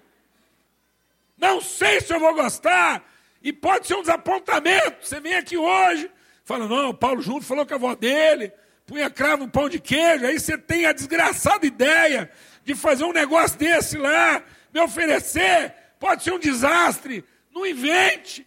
[1.38, 3.04] Não sei se eu vou gostar.
[3.42, 5.08] E pode ser um desapontamento.
[5.08, 6.12] Você vem aqui hoje,
[6.44, 8.52] fala, não, Paulo Júnior falou com a avó dele,
[8.86, 10.26] punha cravo no pão de queijo.
[10.26, 12.30] Aí você tem a desgraçada ideia
[12.64, 15.74] de fazer um negócio desse lá, me oferecer.
[15.98, 17.24] Pode ser um desastre.
[17.52, 18.46] Não invente.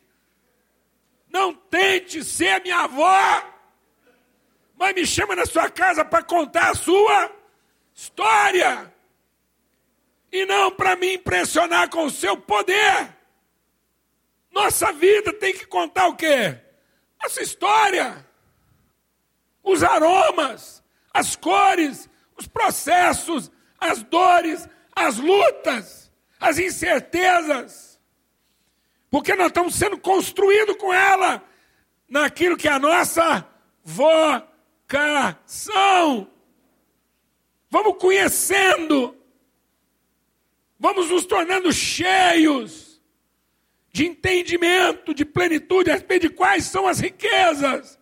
[1.31, 3.43] Não tente ser minha avó.
[4.77, 7.44] Mas me chama na sua casa para contar a sua
[7.95, 8.93] história.
[10.33, 13.17] E não para me impressionar com o seu poder.
[14.51, 16.59] Nossa vida tem que contar o quê?
[17.23, 18.27] Nossa história.
[19.63, 28.01] Os aromas, as cores, os processos, as dores, as lutas, as incertezas.
[29.11, 31.43] Porque nós estamos sendo construídos com ela
[32.09, 33.49] naquilo que é a nossa
[33.83, 34.51] vocação.
[37.75, 39.17] Vamos conhecendo,
[40.79, 43.03] vamos nos tornando cheios
[43.93, 47.99] de entendimento, de plenitude a respeito de quais são as riquezas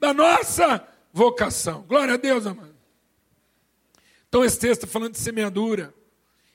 [0.00, 1.82] da nossa vocação.
[1.82, 2.74] Glória a Deus, amado.
[4.30, 5.92] Então, esse texto está falando de semeadura.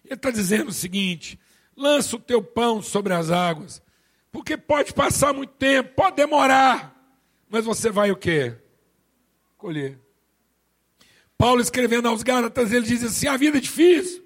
[0.04, 1.39] Ele está dizendo o seguinte:
[1.76, 3.84] lança o teu pão sobre as águas,
[4.32, 7.15] porque pode passar muito tempo, pode demorar,
[7.48, 8.56] mas você vai o quê?
[9.60, 10.07] Colher.
[11.38, 14.23] Paulo escrevendo aos Gálatas, ele diz assim: a vida é difícil,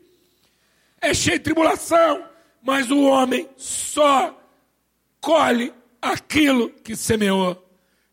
[1.00, 2.26] é cheia de tribulação,
[2.62, 4.39] mas o homem só
[5.19, 7.67] colhe aquilo que semeou.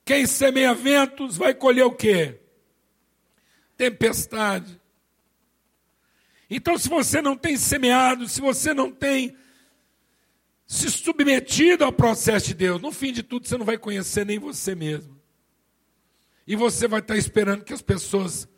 [0.04, 2.40] Quem semeia ventos vai colher o quê?
[3.76, 4.80] Tempestade.
[6.50, 9.37] Então, se você não tem semeado, se você não tem
[10.66, 14.38] se submetido ao processo de Deus, no fim de tudo você não vai conhecer nem
[14.38, 15.18] você mesmo.
[16.46, 18.48] E você vai estar esperando que as pessoas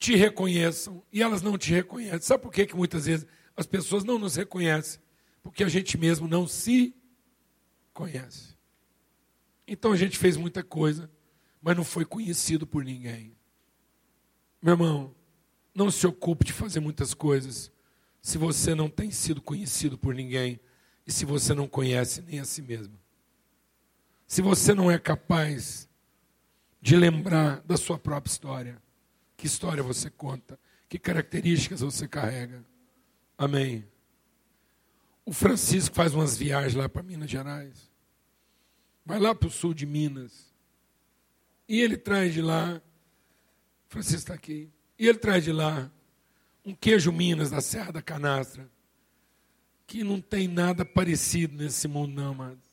[0.00, 2.22] te reconheçam e elas não te reconhecem.
[2.22, 4.98] Sabe por que, que muitas vezes as pessoas não nos reconhecem?
[5.42, 6.96] Porque a gente mesmo não se
[7.92, 8.56] conhece.
[9.68, 11.08] Então a gente fez muita coisa,
[11.60, 13.36] mas não foi conhecido por ninguém.
[14.62, 15.14] Meu irmão,
[15.74, 17.70] não se ocupe de fazer muitas coisas
[18.22, 20.58] se você não tem sido conhecido por ninguém
[21.06, 22.98] e se você não conhece nem a si mesmo.
[24.26, 25.86] Se você não é capaz
[26.80, 28.82] de lembrar da sua própria história,
[29.40, 32.62] que história você conta, que características você carrega.
[33.38, 33.88] Amém.
[35.24, 37.90] O Francisco faz umas viagens lá para Minas Gerais.
[39.02, 40.54] Vai lá para o sul de Minas.
[41.66, 42.82] E ele traz de lá.
[43.88, 44.70] Francisco está aqui.
[44.98, 45.90] E ele traz de lá
[46.62, 48.70] um queijo Minas da Serra da Canastra.
[49.86, 52.70] Que não tem nada parecido nesse mundo, não, amados.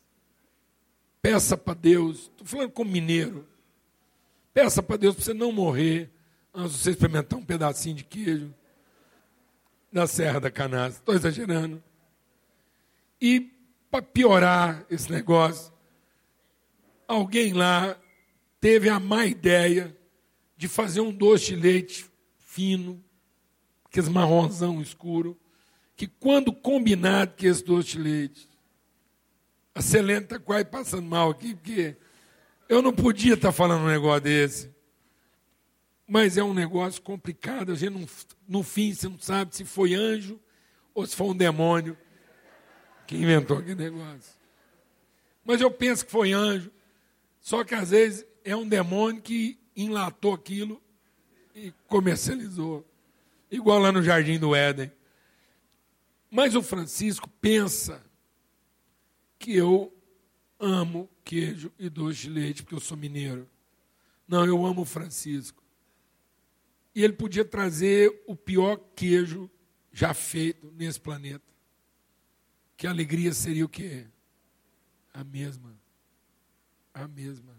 [1.22, 2.24] Peça para Deus.
[2.24, 3.48] Estou falando como mineiro.
[4.54, 6.12] Peça para Deus para você não morrer
[6.58, 8.52] antes de você experimentar um pedacinho de queijo
[9.94, 11.00] da Serra da Canastra.
[11.00, 11.82] Estou exagerando.
[13.22, 13.52] E
[13.92, 15.72] para piorar esse negócio,
[17.08, 17.96] alguém lá
[18.60, 19.96] teve a má ideia
[20.58, 22.06] de fazer um doce de leite
[22.40, 23.04] fino,
[23.86, 25.40] aqueles marronzão escuro,
[25.96, 28.50] que quando combinado com esse doce de leite,
[29.76, 31.96] a Selene está quase passando mal aqui, porque
[32.68, 34.77] eu não podia estar tá falando um negócio desse.
[36.08, 38.08] Mas é um negócio complicado, a gente não,
[38.48, 40.40] no fim você não sabe se foi anjo
[40.94, 41.98] ou se foi um demônio
[43.06, 44.38] que inventou aquele negócio.
[45.44, 46.72] Mas eu penso que foi anjo,
[47.42, 50.82] só que às vezes é um demônio que enlatou aquilo
[51.54, 52.86] e comercializou.
[53.52, 54.92] Igual lá no Jardim do Éden.
[56.30, 58.04] Mas o Francisco pensa
[59.40, 59.94] que eu
[60.60, 63.48] amo queijo e doce de leite, porque eu sou mineiro.
[64.28, 65.64] Não, eu amo o Francisco.
[66.98, 69.48] E ele podia trazer o pior queijo
[69.92, 71.46] já feito nesse planeta.
[72.76, 74.08] Que alegria seria o quê?
[75.14, 75.80] A mesma.
[76.92, 77.56] A mesma.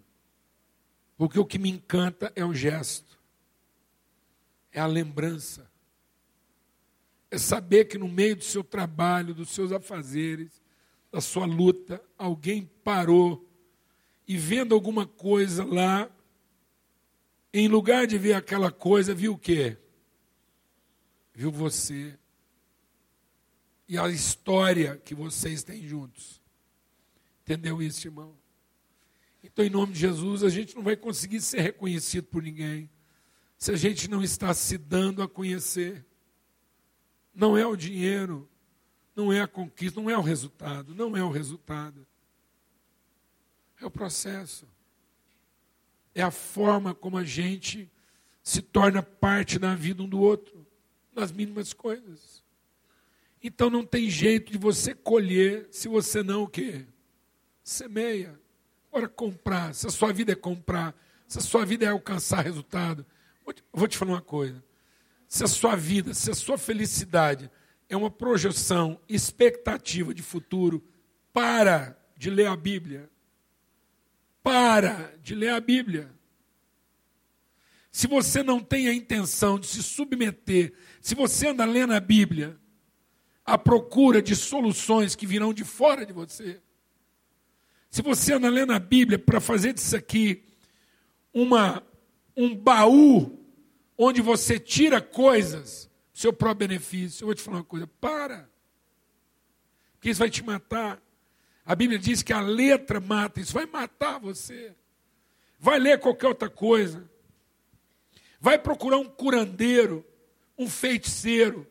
[1.16, 3.16] Porque o que me encanta é o gesto,
[4.72, 5.70] é a lembrança,
[7.30, 10.60] é saber que no meio do seu trabalho, dos seus afazeres,
[11.12, 13.48] da sua luta, alguém parou
[14.26, 16.10] e vendo alguma coisa lá,
[17.52, 19.76] em lugar de ver aquela coisa, viu o quê?
[21.32, 22.18] Viu você
[23.88, 26.42] e a história que vocês têm juntos.
[27.42, 28.36] Entendeu isso, irmão?
[29.42, 32.90] Então, em nome de Jesus, a gente não vai conseguir ser reconhecido por ninguém
[33.56, 36.04] se a gente não está se dando a conhecer.
[37.34, 38.48] Não é o dinheiro,
[39.16, 42.06] não é a conquista, não é o resultado, não é o resultado.
[43.80, 44.66] É o processo.
[46.18, 47.88] É a forma como a gente
[48.42, 50.66] se torna parte da vida um do outro,
[51.14, 52.42] nas mínimas coisas.
[53.40, 56.84] Então não tem jeito de você colher se você não o quê?
[57.62, 58.36] Semeia.
[58.90, 59.72] Ora, comprar.
[59.72, 60.92] Se a sua vida é comprar,
[61.28, 63.06] se a sua vida é alcançar resultado.
[63.72, 64.60] Vou te falar uma coisa.
[65.28, 67.48] Se a sua vida, se a sua felicidade
[67.88, 70.84] é uma projeção, expectativa de futuro,
[71.32, 73.08] para de ler a Bíblia.
[74.48, 76.10] Para de ler a Bíblia.
[77.92, 82.58] Se você não tem a intenção de se submeter, se você anda lendo a Bíblia,
[83.44, 86.62] à procura de soluções que virão de fora de você.
[87.90, 90.42] Se você anda lendo a Bíblia para fazer disso aqui
[91.30, 91.82] uma,
[92.34, 93.38] um baú
[93.98, 98.48] onde você tira coisas, seu próprio benefício, eu vou te falar uma coisa, para.
[99.92, 101.02] Porque isso vai te matar.
[101.68, 104.74] A Bíblia diz que a letra mata, isso vai matar você.
[105.58, 107.06] Vai ler qualquer outra coisa.
[108.40, 110.02] Vai procurar um curandeiro,
[110.56, 111.70] um feiticeiro,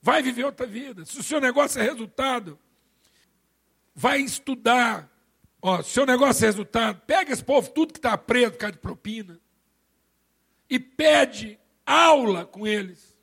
[0.00, 1.04] vai viver outra vida.
[1.04, 2.58] Se o seu negócio é resultado,
[3.94, 5.12] vai estudar.
[5.60, 8.58] Ó, se o seu negócio é resultado, pega esse povo, tudo que está preso por
[8.58, 9.38] causa de propina,
[10.70, 13.14] e pede aula com eles.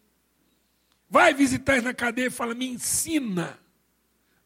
[1.09, 3.59] Vai visitar eles na cadeia e fala: me ensina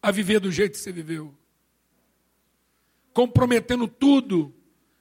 [0.02, 1.38] a viver do jeito que você viveu.
[3.16, 4.54] Comprometendo tudo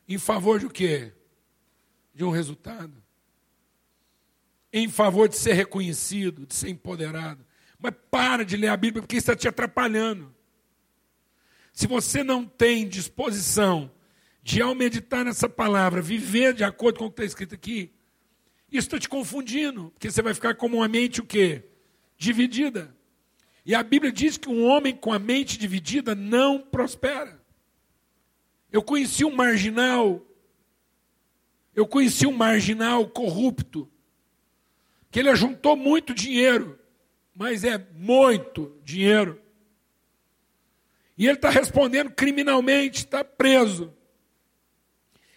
[0.09, 1.13] em favor de o quê?
[2.15, 3.05] De um resultado
[4.77, 7.47] em favor de ser reconhecido, de ser empoderado.
[7.79, 10.35] Mas para de ler a Bíblia porque isso está te atrapalhando.
[11.73, 13.89] Se você não tem disposição
[14.43, 17.93] de, ao meditar nessa palavra, viver de acordo com o que está escrito aqui,
[18.69, 21.63] isso está te confundindo, porque você vai ficar como uma mente o quê?
[22.19, 22.93] Dividida.
[23.65, 27.41] E a Bíblia diz que um homem com a mente dividida não prospera.
[28.75, 30.21] Eu conheci um marginal,
[31.77, 33.89] eu conheci um marginal corrupto,
[35.13, 36.77] que ele ajuntou muito dinheiro,
[37.33, 39.41] mas é muito dinheiro.
[41.17, 43.95] E ele está respondendo criminalmente, está preso.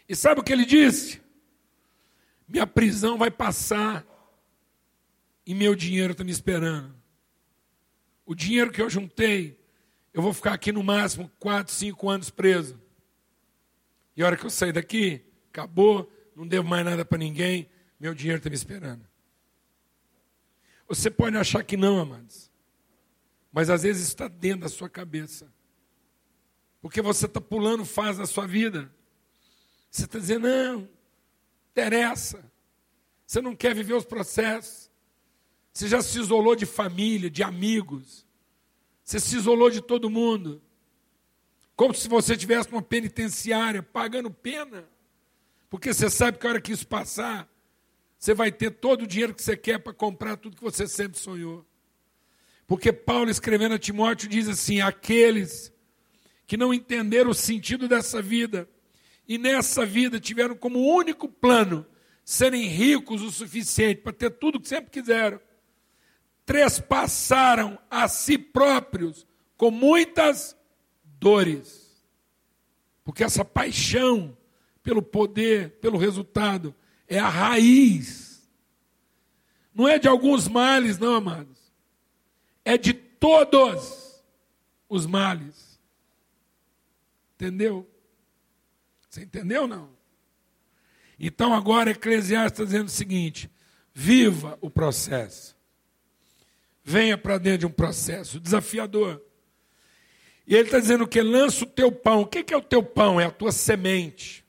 [0.09, 1.21] E sabe o que ele disse?
[2.47, 4.03] Minha prisão vai passar
[5.45, 6.91] e meu dinheiro está me esperando.
[8.25, 9.59] O dinheiro que eu juntei,
[10.11, 12.86] eu vou ficar aqui no máximo quatro, cinco anos preso.
[14.17, 18.15] E a hora que eu sair daqui, acabou, não devo mais nada para ninguém, meu
[18.15, 19.07] dinheiro está me esperando.
[20.87, 22.51] Você pode achar que não, amados,
[23.51, 25.53] mas às vezes está dentro da sua cabeça,
[26.81, 28.91] porque você está pulando fase da sua vida.
[29.89, 30.89] Você está dizendo, não,
[31.71, 32.43] interessa.
[33.25, 34.91] Você não quer viver os processos.
[35.73, 38.25] Você já se isolou de família, de amigos.
[39.03, 40.61] Você se isolou de todo mundo.
[41.77, 44.89] Como se você estivesse numa penitenciária, pagando pena.
[45.69, 47.47] Porque você sabe que a hora que isso passar,
[48.17, 51.19] você vai ter todo o dinheiro que você quer para comprar tudo que você sempre
[51.19, 51.63] sonhou.
[52.65, 55.71] Porque Paulo, escrevendo a Timóteo, diz assim: aqueles
[56.47, 58.67] que não entenderam o sentido dessa vida,
[59.27, 61.85] e nessa vida tiveram como único plano
[62.25, 65.39] serem ricos o suficiente para ter tudo que sempre quiseram,
[66.43, 70.57] trespassaram a si próprios com muitas
[71.19, 72.03] dores.
[73.03, 74.37] Porque essa paixão
[74.83, 76.73] pelo poder, pelo resultado,
[77.07, 78.49] é a raiz.
[79.73, 81.57] Não é de alguns males, não, amados.
[82.63, 84.23] É de todos
[84.89, 85.79] os males.
[87.35, 87.89] Entendeu?
[89.09, 89.89] Você entendeu não?
[91.19, 93.51] Então agora Eclesiastes está dizendo o seguinte:
[93.93, 95.55] viva o processo.
[96.83, 99.21] Venha para dentro de um processo desafiador.
[100.47, 102.21] E ele está dizendo que lança o teu pão.
[102.21, 103.19] O que é o teu pão?
[103.19, 104.45] É a tua semente.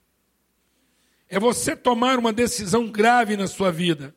[1.28, 4.14] É você tomar uma decisão grave na sua vida.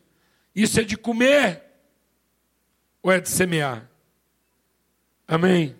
[0.55, 1.63] Isso é de comer
[3.01, 3.89] ou é de semear?
[5.27, 5.75] Amém?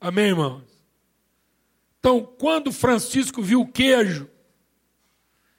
[0.00, 0.62] Amém, irmãos?
[1.98, 4.30] Então, quando Francisco viu o queijo,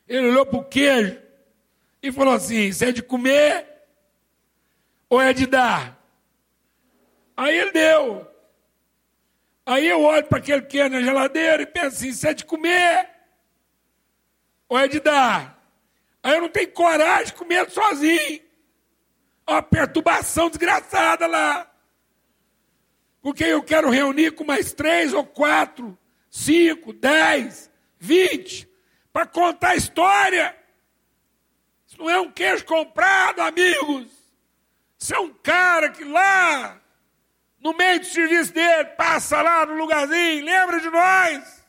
[0.07, 1.19] ele olhou para o queijo
[2.01, 3.67] e falou assim: Isso é de comer
[5.09, 6.01] ou é de dar?
[7.35, 8.30] Aí ele deu.
[9.65, 13.09] Aí eu olho para aquele queijo na geladeira e penso assim: Isso é de comer
[14.67, 15.59] ou é de dar?
[16.23, 18.41] Aí eu não tenho coragem de comer sozinho.
[19.47, 21.69] Uma perturbação desgraçada lá.
[23.21, 25.97] Porque eu quero reunir com mais três ou quatro
[26.31, 28.69] 5, 10, 20,
[29.11, 30.55] para contar a história.
[31.85, 34.07] Isso não é um queijo comprado, amigos.
[34.97, 36.80] Isso é um cara que lá,
[37.61, 41.65] no meio do serviço dele, passa lá no lugarzinho, lembra de nós.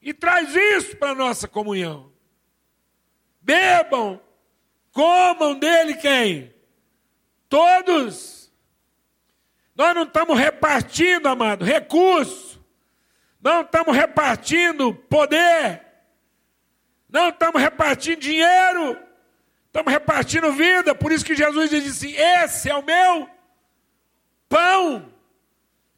[0.00, 2.12] E traz isso para a nossa comunhão.
[3.40, 4.20] Bebam,
[4.92, 6.54] comam dele quem?
[7.48, 8.52] Todos.
[9.74, 12.60] Nós não estamos repartindo, amado, recursos.
[13.40, 15.84] Não estamos repartindo poder.
[17.08, 18.96] Não estamos repartindo dinheiro.
[19.66, 20.94] Estamos repartindo vida.
[20.94, 23.37] Por isso que Jesus diz assim: Esse é o meu
[24.48, 25.12] pão,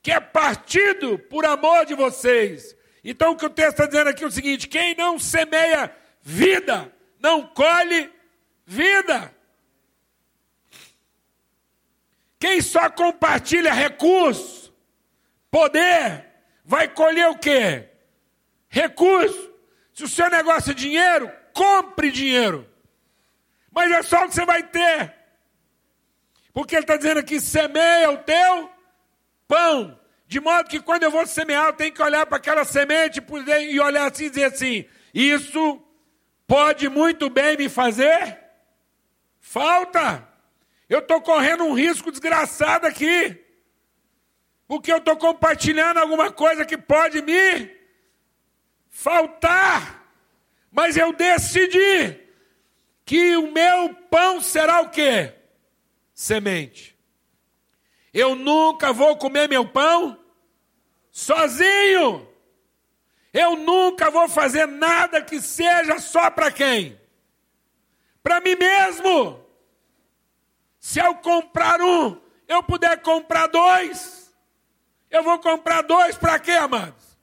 [0.02, 2.76] que é partido por amor de vocês.
[3.02, 6.92] Então o que o texto está dizendo aqui é o seguinte: quem não semeia vida,
[7.18, 8.10] não colhe
[8.66, 9.34] vida.
[12.38, 14.74] Quem só compartilha recurso,
[15.50, 16.26] poder,
[16.64, 17.88] vai colher o quê?
[18.68, 19.50] Recurso.
[19.92, 22.66] Se o seu negócio é dinheiro, compre dinheiro.
[23.70, 25.19] Mas é só o que você vai ter.
[26.52, 28.70] Porque ele está dizendo aqui: semeia o teu
[29.46, 29.98] pão.
[30.26, 33.20] De modo que quando eu vou semear, eu tenho que olhar para aquela semente
[33.68, 35.82] e olhar assim e dizer assim: isso
[36.46, 38.38] pode muito bem me fazer
[39.40, 40.28] falta.
[40.88, 43.44] Eu estou correndo um risco desgraçado aqui
[44.70, 47.68] porque eu estou compartilhando alguma coisa que pode me
[48.88, 50.06] faltar.
[50.70, 52.16] Mas eu decidi
[53.04, 55.34] que o meu pão será o quê?
[56.20, 56.94] Semente.
[58.12, 60.22] Eu nunca vou comer meu pão
[61.10, 62.28] sozinho.
[63.32, 67.00] Eu nunca vou fazer nada que seja só para quem?
[68.22, 69.42] Para mim mesmo.
[70.78, 74.30] Se eu comprar um, eu puder comprar dois.
[75.10, 77.18] Eu vou comprar dois para quê, amados?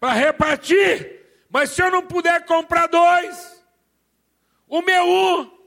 [0.00, 1.24] Para repartir.
[1.48, 3.64] Mas se eu não puder comprar dois,
[4.66, 5.59] o meu um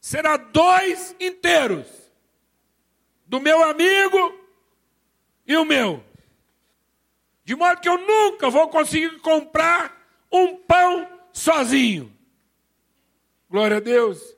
[0.00, 1.86] será dois inteiros.
[3.26, 4.34] Do meu amigo
[5.46, 6.02] e o meu.
[7.44, 9.96] De modo que eu nunca vou conseguir comprar
[10.32, 12.12] um pão sozinho.
[13.48, 14.36] Glória a Deus.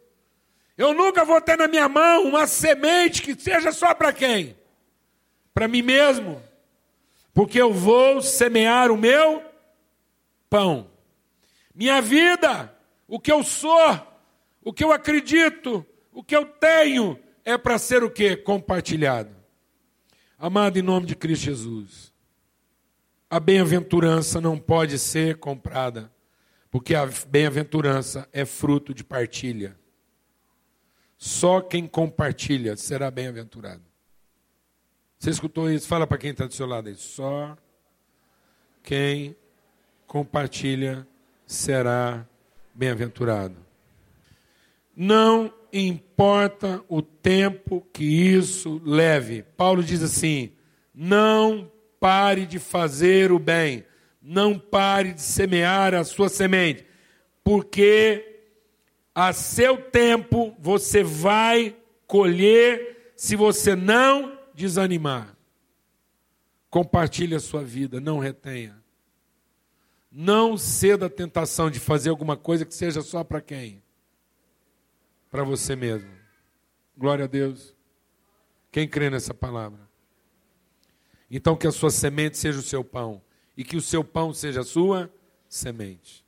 [0.76, 4.56] Eu nunca vou ter na minha mão uma semente que seja só para quem?
[5.54, 6.42] para mim mesmo,
[7.34, 9.42] porque eu vou semear o meu
[10.48, 10.90] pão.
[11.74, 12.74] Minha vida,
[13.06, 13.78] o que eu sou,
[14.64, 18.36] o que eu acredito, o que eu tenho, é para ser o que?
[18.36, 19.34] Compartilhado.
[20.38, 22.12] Amado em nome de Cristo Jesus,
[23.30, 26.12] a bem-aventurança não pode ser comprada,
[26.70, 29.78] porque a bem-aventurança é fruto de partilha.
[31.16, 33.82] Só quem compartilha será bem-aventurado.
[35.18, 35.86] Você escutou isso?
[35.86, 36.96] Fala para quem está do seu lado aí.
[36.96, 37.56] Só
[38.82, 39.36] quem
[40.04, 41.06] compartilha
[41.46, 42.26] será
[42.74, 43.61] bem-aventurado.
[44.94, 49.42] Não importa o tempo que isso leve.
[49.56, 50.52] Paulo diz assim:
[50.94, 53.84] não pare de fazer o bem,
[54.20, 56.84] não pare de semear a sua semente,
[57.42, 58.40] porque
[59.14, 61.76] a seu tempo você vai
[62.06, 65.36] colher se você não desanimar.
[66.68, 68.82] Compartilhe a sua vida, não retenha.
[70.10, 73.82] Não ceda à tentação de fazer alguma coisa que seja só para quem?
[75.32, 76.10] Para você mesmo.
[76.94, 77.74] Glória a Deus.
[78.70, 79.80] Quem crê nessa palavra?
[81.30, 83.22] Então que a sua semente seja o seu pão
[83.56, 85.10] e que o seu pão seja a sua
[85.48, 86.22] semente.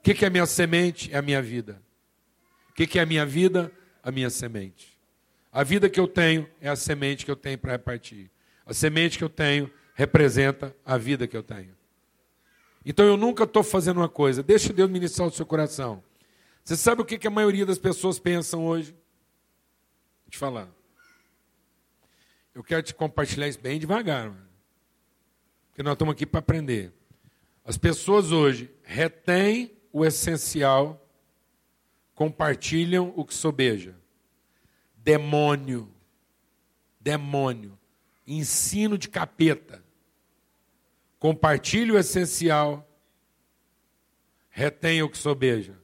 [0.00, 1.10] O que, que é a minha semente?
[1.14, 1.82] É a minha vida.
[2.68, 3.72] O que, que é a minha vida?
[4.02, 5.00] A minha semente.
[5.50, 8.30] A vida que eu tenho é a semente que eu tenho para repartir.
[8.66, 11.74] A semente que eu tenho representa a vida que eu tenho.
[12.84, 14.42] Então eu nunca estou fazendo uma coisa.
[14.42, 16.02] Deixa Deus ministrar o seu coração.
[16.64, 18.92] Você sabe o que, a maioria das pessoas pensam hoje?
[18.92, 20.68] Vou te falar.
[22.54, 24.32] Eu quero te compartilhar isso bem devagar,
[25.68, 26.92] porque nós estamos aqui para aprender.
[27.64, 31.08] As pessoas hoje retêm o essencial,
[32.14, 33.96] compartilham o que sobeja.
[34.96, 35.92] Demônio,
[37.00, 37.76] demônio,
[38.26, 39.82] ensino de capeta.
[41.18, 42.88] Compartilhe o essencial,
[44.50, 45.81] retenha o que sobeja.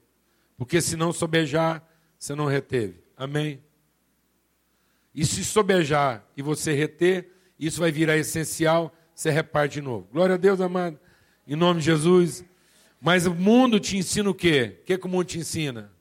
[0.59, 1.89] Porque se não sobejar,
[2.19, 3.01] você não reteve.
[3.17, 3.63] Amém?
[5.15, 10.09] E se sobejar e você reter, isso vai virar essencial, você reparte de novo.
[10.13, 10.99] Glória a Deus, amado.
[11.47, 12.45] Em nome de Jesus.
[13.01, 14.81] Mas o mundo te ensina o quê?
[14.81, 15.93] O que, que o mundo te ensina?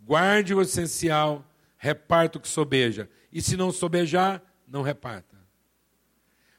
[0.00, 3.10] Guarde o essencial, reparta o que sobeja.
[3.30, 5.36] E se não sobejar, não reparta.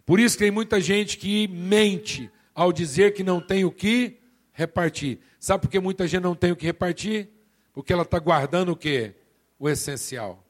[0.05, 4.18] Por isso que tem muita gente que mente ao dizer que não tem o que
[4.60, 5.20] repartir.
[5.39, 7.30] Sabe por que muita gente não tem o que repartir?
[7.74, 9.16] Porque ela está guardando o que?
[9.57, 10.45] O essencial.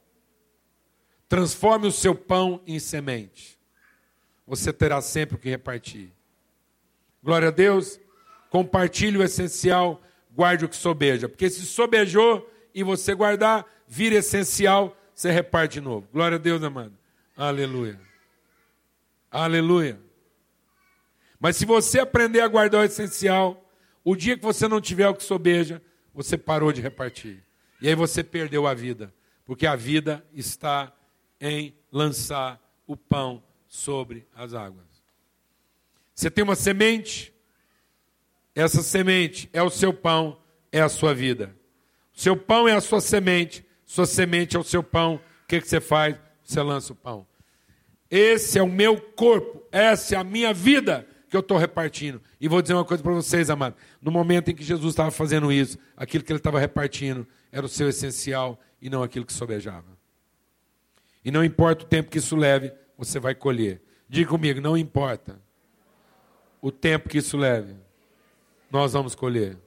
[1.27, 3.59] Transforme o seu pão em semente.
[4.47, 6.11] Você terá sempre o que repartir.
[7.23, 7.99] Glória a Deus.
[8.49, 10.01] Compartilhe o essencial,
[10.31, 11.29] guarde o que sobeja.
[11.29, 16.07] Porque se sobejou e você guardar, vira essencial, você reparte de novo.
[16.11, 16.97] Glória a Deus, amado.
[17.37, 17.99] Aleluia.
[19.29, 19.99] Aleluia.
[21.39, 23.68] Mas se você aprender a guardar o essencial,
[24.03, 25.81] o dia que você não tiver o que sobeja,
[26.13, 27.43] você parou de repartir.
[27.81, 29.13] E aí você perdeu a vida.
[29.45, 30.93] Porque a vida está
[31.39, 34.87] em lançar o pão sobre as águas.
[36.13, 37.33] Você tem uma semente,
[38.53, 40.39] essa semente é o seu pão,
[40.71, 41.55] é a sua vida.
[42.15, 45.15] O seu pão é a sua semente, sua semente é o seu pão.
[45.15, 46.15] O que, que você faz?
[46.43, 47.25] Você lança o pão.
[48.11, 52.21] Esse é o meu corpo, essa é a minha vida que eu estou repartindo.
[52.41, 53.79] E vou dizer uma coisa para vocês, amados.
[54.01, 57.69] No momento em que Jesus estava fazendo isso, aquilo que ele estava repartindo era o
[57.69, 59.97] seu essencial e não aquilo que sobejava.
[61.23, 63.81] E não importa o tempo que isso leve, você vai colher.
[64.07, 65.39] Diga comigo, não importa
[66.61, 67.75] o tempo que isso leve,
[68.71, 69.57] nós vamos colher.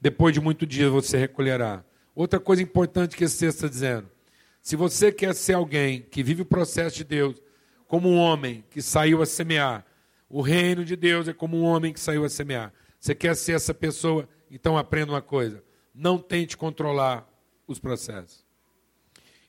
[0.00, 1.84] Depois de muito dia você recolherá.
[2.14, 4.08] Outra coisa importante que esse texto está dizendo:
[4.62, 7.42] se você quer ser alguém que vive o processo de Deus,
[7.88, 9.84] como um homem que saiu a semear,
[10.34, 12.72] o reino de Deus é como um homem que saiu a semear.
[12.98, 14.28] Você quer ser essa pessoa?
[14.50, 15.62] Então aprenda uma coisa:
[15.94, 17.24] não tente controlar
[17.68, 18.44] os processos.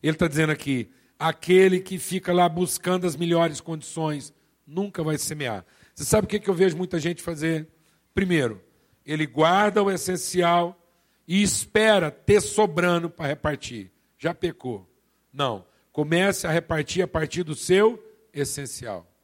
[0.03, 4.31] Ele está dizendo aqui: aquele que fica lá buscando as melhores condições
[4.67, 5.65] nunca vai semear.
[5.95, 7.67] Você sabe o que eu vejo muita gente fazer?
[8.13, 8.61] Primeiro,
[9.03, 10.79] ele guarda o essencial
[11.27, 13.91] e espera ter sobrando para repartir.
[14.19, 14.87] Já pecou.
[15.33, 15.65] Não.
[15.91, 17.99] Comece a repartir a partir do seu
[18.31, 19.14] essencial.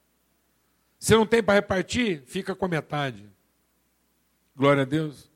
[1.02, 3.28] Se não tem para repartir, fica com a metade.
[4.56, 5.32] Glória a Deus.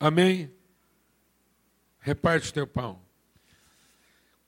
[0.00, 0.52] Amém?
[2.00, 3.00] Reparte o teu pão.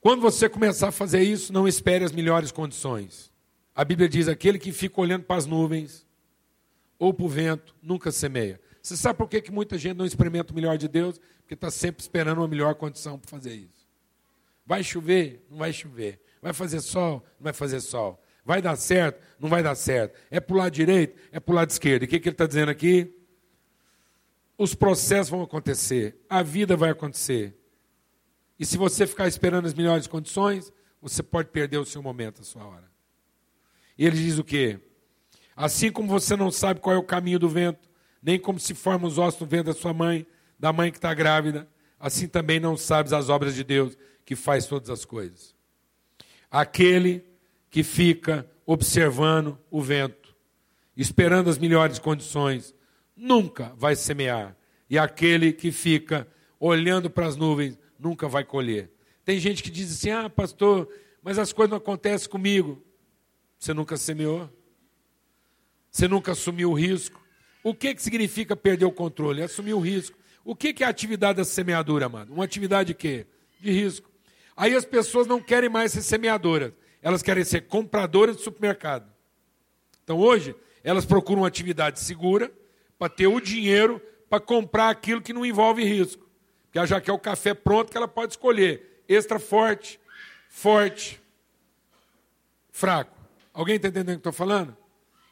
[0.01, 3.31] Quando você começar a fazer isso, não espere as melhores condições.
[3.73, 6.05] A Bíblia diz: aquele que fica olhando para as nuvens
[6.99, 8.59] ou para o vento, nunca semeia.
[8.81, 11.21] Você sabe por que, que muita gente não experimenta o melhor de Deus?
[11.39, 13.87] Porque está sempre esperando uma melhor condição para fazer isso.
[14.65, 15.45] Vai chover?
[15.49, 16.19] Não vai chover.
[16.41, 17.25] Vai fazer sol?
[17.39, 18.21] Não vai fazer sol.
[18.45, 19.19] Vai dar certo?
[19.39, 20.15] Não vai dar certo.
[20.29, 21.19] É para o lado direito?
[21.31, 22.03] É para o lado esquerdo.
[22.03, 23.11] E o que, que ele está dizendo aqui?
[24.57, 27.57] Os processos vão acontecer, a vida vai acontecer.
[28.57, 30.71] E se você ficar esperando as melhores condições,
[31.01, 32.89] você pode perder o seu momento, a sua hora.
[33.97, 34.79] E ele diz o quê?
[35.55, 37.89] Assim como você não sabe qual é o caminho do vento,
[38.21, 40.25] nem como se formam os ossos do vento da sua mãe,
[40.57, 41.67] da mãe que está grávida,
[41.99, 45.53] assim também não sabes as obras de Deus que faz todas as coisas.
[46.49, 47.25] Aquele
[47.75, 50.33] que fica observando o vento,
[50.95, 52.73] esperando as melhores condições,
[53.13, 54.55] nunca vai semear.
[54.89, 56.25] E aquele que fica
[56.57, 58.89] olhando para as nuvens nunca vai colher.
[59.25, 60.87] Tem gente que diz assim: ah, pastor,
[61.21, 62.81] mas as coisas não acontecem comigo.
[63.59, 64.49] Você nunca semeou?
[65.91, 67.21] Você nunca assumiu o risco?
[67.61, 69.43] O que, que significa perder o controle?
[69.43, 70.17] Assumir o risco.
[70.45, 72.31] O que, que é a atividade da semeadura, amado?
[72.31, 73.27] Uma atividade de quê?
[73.59, 74.09] De risco.
[74.55, 76.71] Aí as pessoas não querem mais ser semeadoras,
[77.05, 79.07] elas querem ser compradoras de supermercado.
[80.03, 82.51] Então hoje, elas procuram uma atividade segura
[82.97, 86.27] para ter o dinheiro para comprar aquilo que não envolve risco.
[86.63, 89.03] Porque ela já quer o café pronto que ela pode escolher.
[89.07, 89.99] Extra forte,
[90.49, 91.21] forte,
[92.71, 93.15] fraco.
[93.53, 94.75] Alguém está entendendo o que estou falando?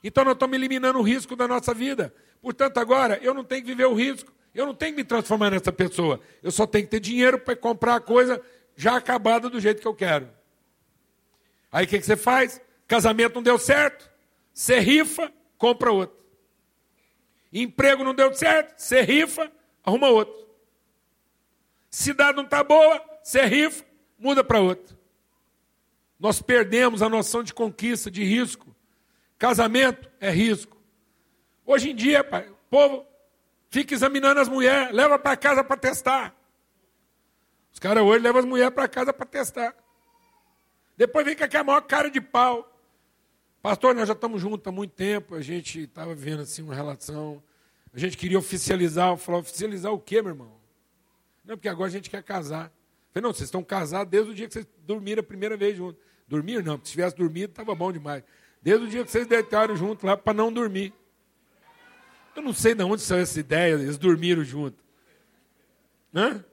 [0.04, 2.14] Então nós estamos eliminando o risco da nossa vida.
[2.40, 4.32] Portanto, agora eu não tenho que viver o risco.
[4.54, 6.20] Eu não tenho que me transformar nessa pessoa.
[6.44, 8.40] Eu só tenho que ter dinheiro para comprar a coisa
[8.76, 10.30] já acabada do jeito que eu quero.
[11.74, 12.62] Aí o que, que você faz?
[12.88, 14.10] Casamento não deu certo.
[14.54, 16.24] Você rifa, compra outro.
[17.52, 19.52] Emprego não deu certo, você rifa,
[19.84, 20.48] arruma outro.
[21.90, 23.84] Cidade não está boa, você rifa,
[24.18, 24.98] muda para outro.
[26.20, 28.74] Nós perdemos a noção de conquista, de risco.
[29.38, 30.78] Casamento é risco.
[31.66, 33.06] Hoje em dia, pai, o povo
[33.74, 36.36] Fica examinando as mulheres, leva para casa para testar.
[37.72, 39.76] Os caras hoje levam as mulheres para casa para testar.
[40.96, 42.70] Depois vem com aquela maior cara de pau.
[43.62, 47.41] Pastor, nós já estamos juntos há muito tempo, a gente estava vendo assim uma relação.
[47.94, 50.52] A gente queria oficializar, falei, oficializar o quê, meu irmão?
[51.46, 52.66] Não, porque agora a gente quer casar.
[52.66, 52.72] Eu
[53.14, 56.02] falei, não, vocês estão casados desde o dia que vocês dormiram a primeira vez juntos.
[56.28, 58.24] Dormir não, porque se tivesse dormido estava bom demais.
[58.62, 60.94] Desde o dia que vocês deitaram junto lá para não dormir.
[62.36, 64.78] Eu não sei de onde saiu essa ideia, eles dormiram junto.
[66.14, 66.44] Hã?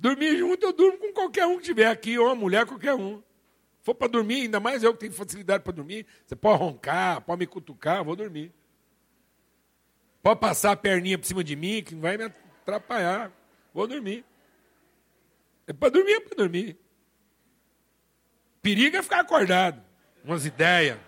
[0.00, 3.22] Dormir junto, eu durmo com qualquer um que tiver aqui, ou uma mulher, qualquer um.
[3.82, 6.06] For para dormir, ainda mais eu que tenho facilidade para dormir.
[6.26, 8.50] Você pode roncar, pode me cutucar, vou dormir.
[10.22, 13.30] Pode passar a perninha por cima de mim, que não vai me atrapalhar.
[13.74, 14.24] Vou dormir.
[15.66, 16.78] É para dormir, é para dormir.
[18.62, 19.84] Perigo é ficar acordado.
[20.24, 20.98] Umas ideias.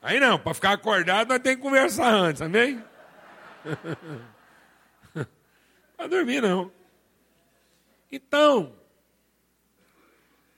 [0.00, 2.82] Aí não, para ficar acordado nós temos que conversar antes, amém?
[5.94, 6.79] para dormir não.
[8.10, 8.76] Então,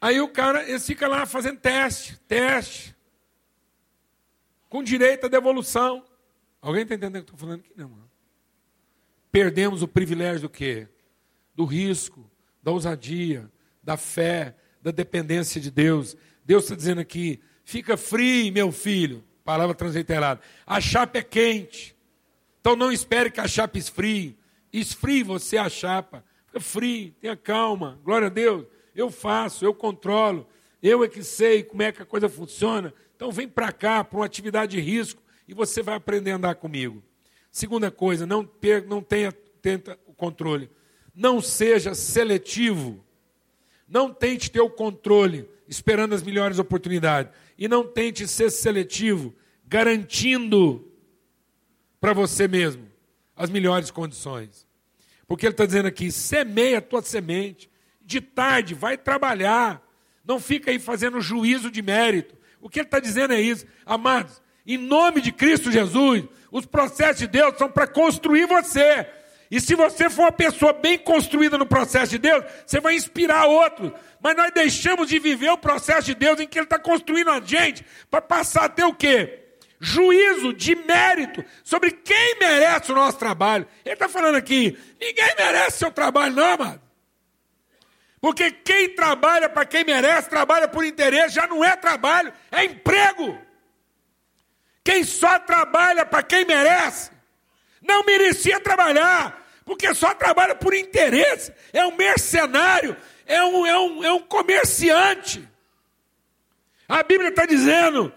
[0.00, 2.96] aí o cara, ele fica lá fazendo teste, teste,
[4.68, 6.04] com direito à devolução.
[6.60, 7.72] Alguém está entendendo o que eu estou falando aqui?
[7.76, 8.10] Não, mano.
[9.30, 10.88] Perdemos o privilégio do quê?
[11.54, 12.30] Do risco,
[12.62, 13.50] da ousadia,
[13.82, 16.16] da fé, da dependência de Deus.
[16.44, 19.24] Deus está dizendo aqui: fica frio, meu filho.
[19.44, 20.40] Palavra transliterada.
[20.66, 21.96] A chapa é quente.
[22.60, 24.38] Então não espere que a chapa esfrie.
[24.72, 26.24] Esfrie você a chapa.
[26.52, 27.98] Fica frio, tenha calma.
[28.04, 28.66] Glória a Deus.
[28.94, 30.46] Eu faço, eu controlo.
[30.82, 32.92] Eu é que sei como é que a coisa funciona.
[33.16, 36.54] Então vem para cá, para uma atividade de risco, e você vai aprender a andar
[36.56, 37.02] comigo.
[37.50, 39.32] Segunda coisa, não, per, não tenha
[39.62, 40.68] tenta o controle.
[41.14, 43.02] Não seja seletivo.
[43.88, 49.34] Não tente ter o controle, esperando as melhores oportunidades e não tente ser seletivo,
[49.66, 50.86] garantindo
[52.00, 52.90] para você mesmo
[53.36, 54.66] as melhores condições.
[55.32, 57.70] Porque ele está dizendo aqui: semeia a tua semente,
[58.02, 59.80] de tarde vai trabalhar,
[60.26, 62.36] não fica aí fazendo juízo de mérito.
[62.60, 67.20] O que ele está dizendo é isso, amados, em nome de Cristo Jesus, os processos
[67.20, 69.06] de Deus são para construir você.
[69.50, 73.46] E se você for uma pessoa bem construída no processo de Deus, você vai inspirar
[73.46, 73.90] outros.
[74.20, 77.40] Mas nós deixamos de viver o processo de Deus em que Ele está construindo a
[77.40, 79.41] gente para passar a ter o quê?
[79.84, 83.66] Juízo de mérito sobre quem merece o nosso trabalho.
[83.84, 86.80] Ele está falando aqui, ninguém merece seu trabalho, não, amado.
[88.20, 93.36] Porque quem trabalha para quem merece, trabalha por interesse, já não é trabalho, é emprego.
[94.84, 97.10] Quem só trabalha para quem merece,
[97.82, 104.04] não merecia trabalhar, porque só trabalha por interesse, é um mercenário, é um, é um,
[104.04, 105.48] é um comerciante.
[106.88, 108.14] A Bíblia está dizendo: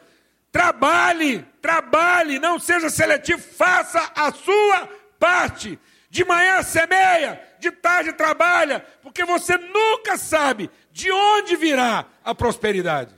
[0.56, 4.88] trabalhe, trabalhe, não seja seletivo, faça a sua
[5.20, 5.78] parte.
[6.10, 13.14] De manhã semeia, de tarde trabalha, porque você nunca sabe de onde virá a prosperidade.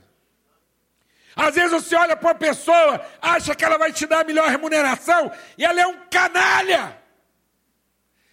[1.36, 4.48] Às vezes você olha para uma pessoa, acha que ela vai te dar a melhor
[4.50, 6.98] remuneração, e ela é um canalha.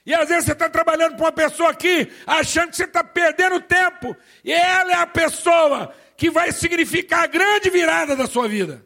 [0.03, 3.62] E às vezes você está trabalhando para uma pessoa aqui, achando que você está perdendo
[3.62, 8.84] tempo, e ela é a pessoa que vai significar a grande virada da sua vida.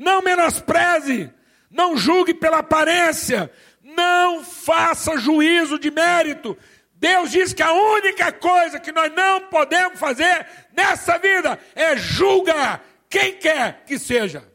[0.00, 1.30] Não menospreze,
[1.70, 6.56] não julgue pela aparência, não faça juízo de mérito.
[6.94, 12.82] Deus diz que a única coisa que nós não podemos fazer nessa vida é julgar
[13.10, 14.50] quem quer que seja.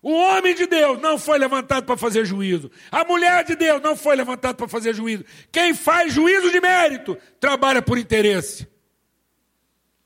[0.00, 2.70] O homem de Deus não foi levantado para fazer juízo.
[2.90, 5.26] A mulher de Deus não foi levantada para fazer juízo.
[5.52, 8.66] Quem faz juízo de mérito trabalha por interesse.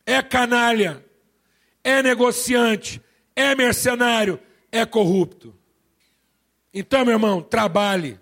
[0.04, 1.04] É canalha,
[1.84, 3.00] é negociante,
[3.34, 5.54] é mercenário, é corrupto.
[6.72, 8.18] Então, meu irmão, trabalhe.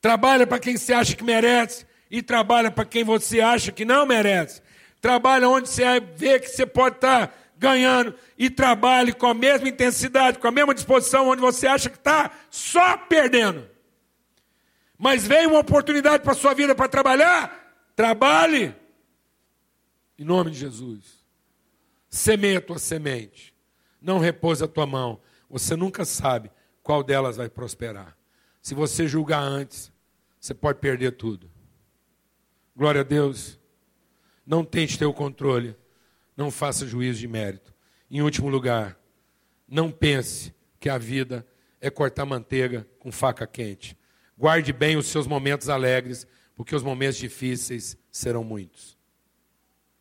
[0.00, 4.06] Trabalha para quem você acha que merece e trabalha para quem você acha que não
[4.06, 4.62] merece.
[5.00, 10.38] Trabalha onde você vê que você pode estar ganhando e trabalhe com a mesma intensidade,
[10.38, 13.68] com a mesma disposição, onde você acha que está só perdendo.
[14.96, 18.74] Mas vem uma oportunidade para a sua vida para trabalhar, trabalhe.
[20.18, 21.19] Em nome de Jesus.
[22.10, 23.54] Semeia a tua semente.
[24.02, 25.20] Não repousa a tua mão.
[25.48, 26.50] Você nunca sabe
[26.82, 28.18] qual delas vai prosperar.
[28.60, 29.92] Se você julgar antes,
[30.38, 31.48] você pode perder tudo.
[32.76, 33.60] Glória a Deus.
[34.44, 35.76] Não tente ter o controle.
[36.36, 37.72] Não faça juízo de mérito.
[38.10, 38.98] Em último lugar,
[39.68, 41.46] não pense que a vida
[41.80, 43.96] é cortar manteiga com faca quente.
[44.36, 48.98] Guarde bem os seus momentos alegres, porque os momentos difíceis serão muitos.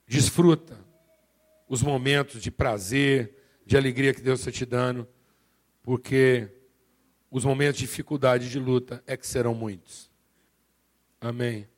[0.08, 0.79] Desfruta
[1.70, 5.08] os momentos de prazer, de alegria que Deus está te dando,
[5.84, 6.50] porque
[7.30, 10.10] os momentos de dificuldade, de luta, é que serão muitos.
[11.22, 11.70] Amém.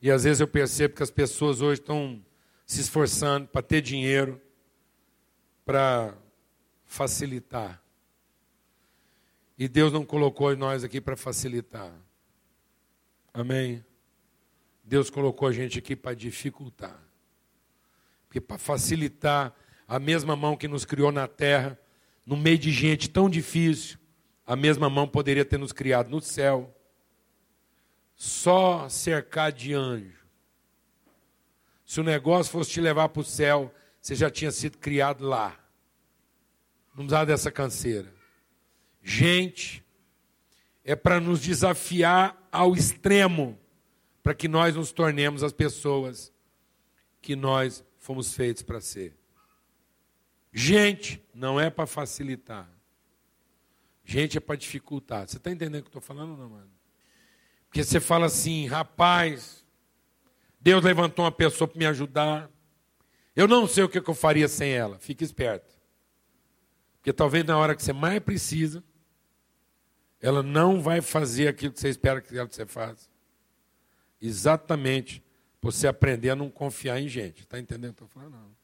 [0.00, 2.22] E às vezes eu percebo que as pessoas hoje estão
[2.66, 4.40] se esforçando para ter dinheiro,
[5.64, 6.14] para
[6.84, 7.82] facilitar.
[9.58, 11.92] E Deus não colocou nós aqui para facilitar.
[13.32, 13.82] Amém?
[14.84, 17.07] Deus colocou a gente aqui para dificultar.
[18.28, 19.54] Porque para facilitar,
[19.86, 21.78] a mesma mão que nos criou na terra,
[22.26, 23.98] no meio de gente tão difícil,
[24.46, 26.74] a mesma mão poderia ter nos criado no céu,
[28.14, 30.18] só cercar de anjo.
[31.86, 35.58] Se o negócio fosse te levar para o céu, você já tinha sido criado lá.
[36.90, 38.12] Não precisava dessa canseira.
[39.02, 39.82] Gente,
[40.84, 43.58] é para nos desafiar ao extremo,
[44.22, 46.30] para que nós nos tornemos as pessoas
[47.22, 49.14] que nós fomos feitos para ser.
[50.50, 52.66] Gente, não é para facilitar.
[54.02, 55.28] Gente, é para dificultar.
[55.28, 56.70] Você está entendendo o que eu estou falando, não, mano?
[57.66, 59.62] Porque você fala assim, rapaz,
[60.58, 62.50] Deus levantou uma pessoa para me ajudar.
[63.36, 64.98] Eu não sei o que eu faria sem ela.
[64.98, 65.78] Fique esperto.
[66.96, 68.82] Porque talvez na hora que você mais precisa,
[70.18, 73.10] ela não vai fazer aquilo que você espera que ela você faça.
[74.18, 75.22] Exatamente
[75.60, 77.42] você aprender a não confiar em gente.
[77.42, 78.56] Está entendendo o que eu estou falando?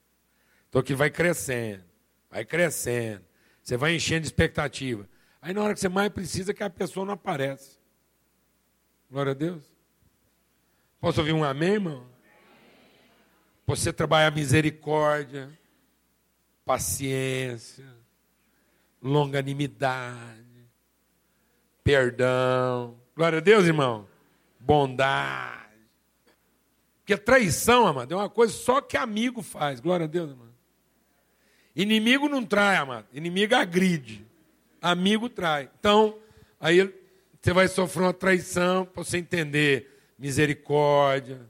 [0.69, 1.85] Então que vai crescendo,
[2.31, 3.25] vai crescendo.
[3.63, 5.09] Você vai enchendo de expectativa.
[5.41, 7.79] Aí na hora que você mais precisa, que a pessoa não aparece.
[9.11, 9.63] Glória a Deus.
[11.01, 12.07] Posso ouvir um amém, irmão?
[13.67, 15.51] Você trabalhar misericórdia,
[16.65, 17.87] paciência,
[19.03, 20.69] longanimidade,
[21.83, 22.99] perdão.
[23.15, 24.09] Glória a Deus, irmão.
[24.59, 25.64] Bondade.
[27.05, 29.79] Porque traição, amado, é uma coisa só que amigo faz.
[29.79, 30.49] Glória a Deus, irmão.
[31.77, 33.07] Inimigo não trai, amado.
[33.13, 34.27] Inimigo agride.
[34.81, 35.69] Amigo trai.
[35.79, 36.19] Então,
[36.59, 36.91] aí
[37.43, 41.47] você vai sofrer uma traição para você entender misericórdia,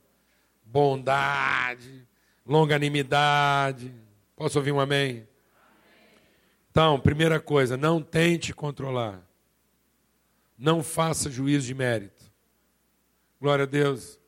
[0.64, 2.04] bondade,
[2.44, 3.94] longanimidade.
[4.34, 5.24] Posso ouvir um amém?
[6.68, 9.22] Então, primeira coisa, não tente controlar.
[10.58, 12.24] Não faça juízo de mérito.
[13.40, 14.18] Glória a Deus.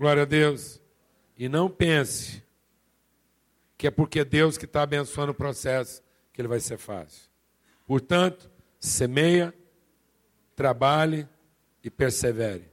[0.00, 0.80] Glória a Deus.
[1.36, 2.42] E não pense
[3.76, 7.28] que é porque Deus que está abençoando o processo que ele vai ser fácil.
[7.86, 9.54] Portanto, semeia,
[10.56, 11.28] trabalhe
[11.84, 12.64] e persevere.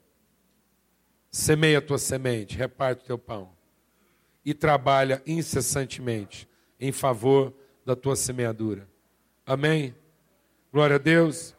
[1.29, 3.51] Semeia a tua semente, reparte o teu pão.
[4.45, 6.47] E trabalha incessantemente
[6.79, 7.53] em favor
[7.85, 8.87] da tua semeadura.
[9.45, 9.93] Amém?
[10.71, 11.53] Glória a Deus.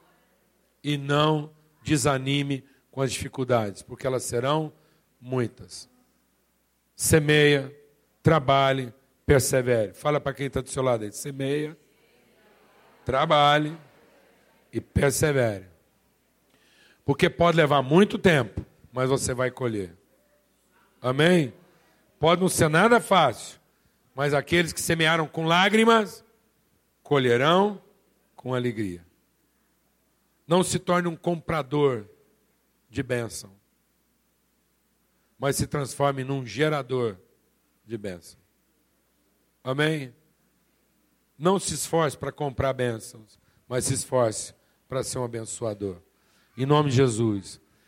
[0.83, 1.53] E não
[1.83, 4.73] desanime com as dificuldades, porque elas serão
[5.21, 5.89] muitas.
[6.95, 7.75] Semeia,
[8.23, 8.93] trabalhe,
[9.25, 9.93] persevere.
[9.95, 11.13] Fala para quem está do seu lado aí.
[11.13, 11.77] Semeia,
[13.05, 13.77] trabalhe,
[14.73, 15.67] e persevere.
[17.05, 19.97] Porque pode levar muito tempo, mas você vai colher.
[21.01, 21.53] Amém?
[22.19, 23.59] Pode não ser nada fácil,
[24.15, 26.25] mas aqueles que semearam com lágrimas
[27.03, 27.81] colherão
[28.37, 29.05] com alegria.
[30.47, 32.07] Não se torne um comprador
[32.91, 33.53] de bênção,
[35.39, 37.17] mas se transforme num gerador
[37.87, 38.39] de bênção.
[39.63, 40.15] Amém?
[41.39, 44.55] Não se esforce para comprar bênçãos, mas se esforce
[44.89, 46.03] para ser um abençoador.
[46.57, 47.61] Em nome de Jesus.